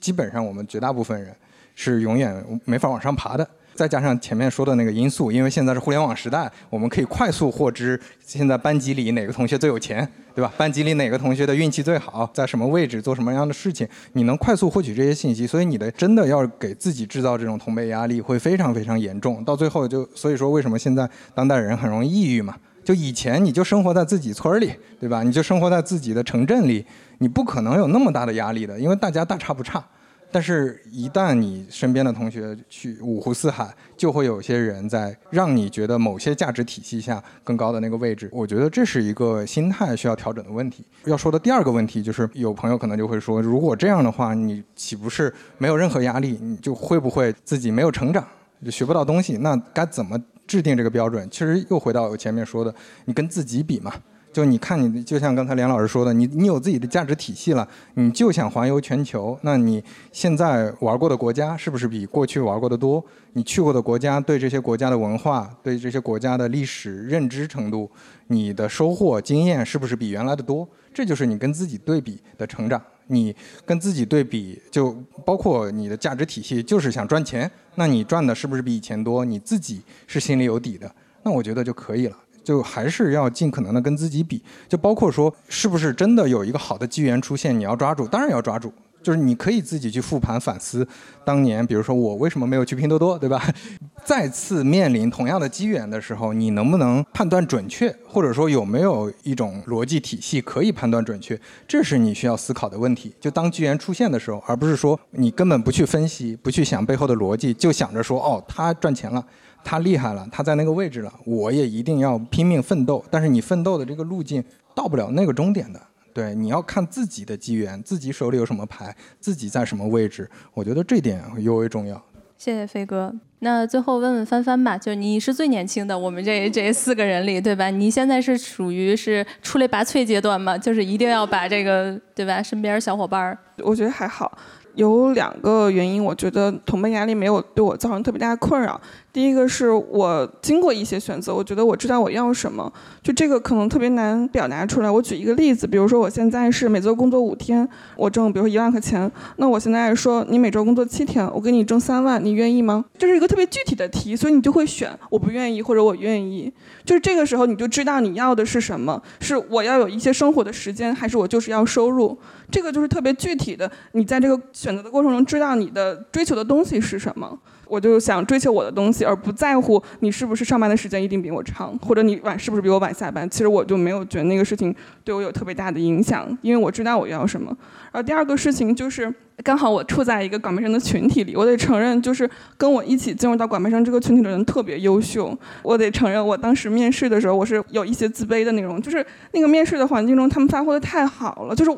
[0.00, 1.34] 基本上我们绝大部分人
[1.74, 3.48] 是永远没法往上爬的。
[3.78, 10.52] 再加上前面说的那个因素，因为现在是互联网时代，我们可以快速获知现在班级里哪个同学最有钱，对吧？
[10.56, 22.56] 班级里哪个同学的运气最好，在什么位置做什么样的事情，你能快速获取这些信息，所以你的真的要给自己制造这种同辈压力会非常非常严重，到最后就所以说为什么现在当代人很容易抑郁嘛？
[22.84, 25.22] 就以前你就生活在自己村里，对吧？
[25.22, 26.84] 你就生活在自己的城镇里，
[27.18, 29.84] 你不可能有那么大的压力的，因为大家大差不差。
[30.30, 38.28] 但是，一旦你身边的同学去五湖四海，就会有些人在让你觉得某些价值体系下更高的那个位置。
[38.30, 40.84] 我觉得这是一个心态需要调整的问题。
[41.06, 46.38] 要说的第二个问题就是，有朋友可能就会说，如果这样的话，你岂不是没有任何压力？
[46.42, 48.22] 你就会不会自己没有成长，
[48.62, 49.38] 就学不到东西？
[49.38, 51.26] 那该怎么制定这个标准？
[51.30, 52.74] 其实又回到我前面说的，
[53.06, 53.90] 你跟自己比嘛。
[54.38, 59.36] 就你看，你就像刚才梁老师说的，你你有自己的价值体系了，你就想环游全球。
[59.42, 59.82] 那你
[60.12, 63.04] 现在玩过的国家是不是比过去玩过的多？
[63.32, 67.90] 你去过的国家，对这些国家的文化、对这些国家的历史认知程度，
[68.28, 70.68] 你的收获经验是不是比原来的多？
[70.94, 72.80] 这就是你跟自己对比的成长。
[73.08, 73.34] 你
[73.66, 77.50] 跟自己对比，就包括你的价值体系，就是想赚钱。
[77.74, 79.24] 那你赚的是不是比以前多？
[79.24, 80.88] 你自己是心里有底的，
[81.24, 82.16] 那我觉得就可以了。
[82.48, 88.72] 就还是要尽可能的跟自己比，就包括说是不是真的有一个好的机缘出现，你要抓住，当然要抓住。
[89.02, 90.86] 就是你可以自己去复盘反思，
[91.26, 93.42] 当年比如说我为什么没有去拼多多，对吧？
[94.02, 103.14] 再次面临同样的机缘的时候，你能不能判断准确，或者说有没有一种逻辑体系可以判断准确，这是你需要思考的问题。
[103.20, 109.22] 就当机缘出现的时候，而不是说你根本不去分析，不去想背后的逻辑，就想着说哦，他赚钱了。
[109.68, 113.04] 他厉害了，他在那个位置了，我也一定要拼命奋斗。
[113.10, 114.42] 但是你奋斗的这个路径
[114.74, 115.78] 到不了那个终点的，
[116.14, 120.26] 对，你要看自己的机缘，自己手里有什么牌，自己在什么位置。
[120.54, 122.02] 我觉得这点尤为重要。
[122.38, 123.14] 谢谢飞哥。
[123.40, 127.68] 那最后问问帆帆吧，就你是最年轻的，我们这这四个人里，对吧？
[127.68, 130.56] 你现在是属于是出类拔萃阶段吗？
[130.56, 132.42] 就是一定要把这个，对吧？
[132.42, 134.38] 身边小伙伴儿，我觉得还好。
[134.74, 138.80] 有两个原因，我觉得同辈压力没有对我造成特别大的困扰。
[139.12, 142.72] 第一个是我经过一些选择，我觉得我知道我要什么，
[143.02, 144.90] 就这个可能特别难表达出来。
[144.90, 152.84] 我举一个例子，比如说我现在是每周工作五天，我挣比如说一万块钱，那我现在说你每周工作七天，我给你挣三万，你愿意吗？
[152.96, 156.52] 这是一个特别具体的题，所以你就会选我不愿意或者我愿意。
[156.84, 162.16] 就是这个时候你就知道你要的是什么，是我要有一些生活的时间，还是我就是要收入。
[162.50, 167.38] 这个就是特别具体的，你在这个选择的过程中知道你的追求的东西是什么。
[167.66, 173.28] 我就想追求我的东西，而不在乎你是不是上班的时间一定比我长，或者你晚是不是比我晚下班。
[173.28, 177.54] 其实我就没有觉得那个事情对我有特别大的影响，因为我知道我要什么。
[177.92, 179.14] 然后第二个事情就是，
[179.44, 185.38] 刚好我处在一个管培生的群体里，我得承认，就是跟我一起进入到管培生这个群体的人特别优秀。
[185.62, 191.70] 我得承认，我当时面试的时候，我是有一些自卑的那种，就是那个面试的环境中，他们发挥的太好了，就是。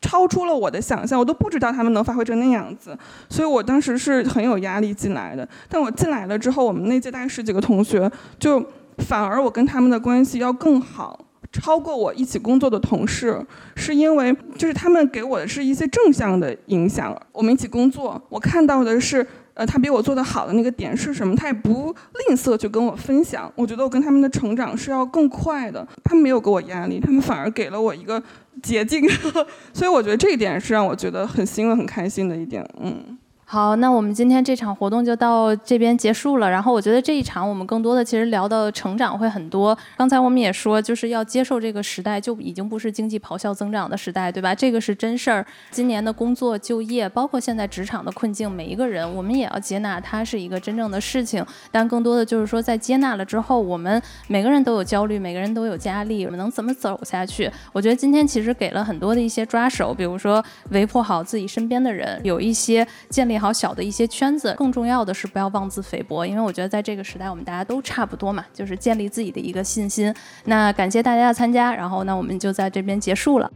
[0.00, 2.96] 超出了我的想象，我都不知道他们能发挥成那样子，
[3.28, 5.48] 所以我当时是很有压力进来的。
[5.68, 8.64] 但我进来了之后，我们那届大概十几个同学，就
[8.98, 11.18] 反而我跟他们的关系要更好，
[11.52, 13.44] 超过我一起工作的同事，
[13.74, 17.16] 是因为就是他们给我的是一些正向的影响。
[17.32, 19.26] 我们一起工作，我看到的是。
[19.58, 21.34] 呃，他比我做的好的那个点是什么？
[21.34, 21.92] 他也不
[22.28, 23.52] 吝啬去跟我分享。
[23.56, 25.84] 我觉得我跟他们的成长是要更快的。
[26.04, 28.22] 他们没有给我压力，他们反而给了我一个
[28.62, 29.08] 捷径。
[29.72, 32.66] 所以我觉得这一点是让我觉得很欣慰、很开心的一点。
[32.80, 33.18] 嗯。
[33.50, 36.50] 好，那我们今天这场活动就到这边结束了。
[36.50, 39.74] 然后我觉得这一场我们更多的其实聊的成长会很多。
[39.96, 44.54] 刚才我们也说，就是要接受这个时代，就已经不是经济咆哮增长的时代，对吧？
[44.54, 45.46] 这个是真事儿。
[45.70, 51.42] 今年的工作、就业，包括现在职场的困境，每一个人我们也要接纳，它是一个真正的事情。
[51.70, 57.50] 但更多的就是说，在接纳了之后，我们每个人都有焦虑，每个人都有压力，我们能怎么走下去？
[57.72, 63.37] 我觉得今天其实给了很多的一些抓手，比如说维护好自己身边的人，有一些建立。
[63.38, 70.14] 好小的一些圈子，更重要的是不要妄自菲薄，因为我觉得在这个时代，我们大家都差不多嘛，就是建立自己的一个信心。
[70.44, 73.50] 那感谢大家的参加，然后呢，我们就在这边结束了。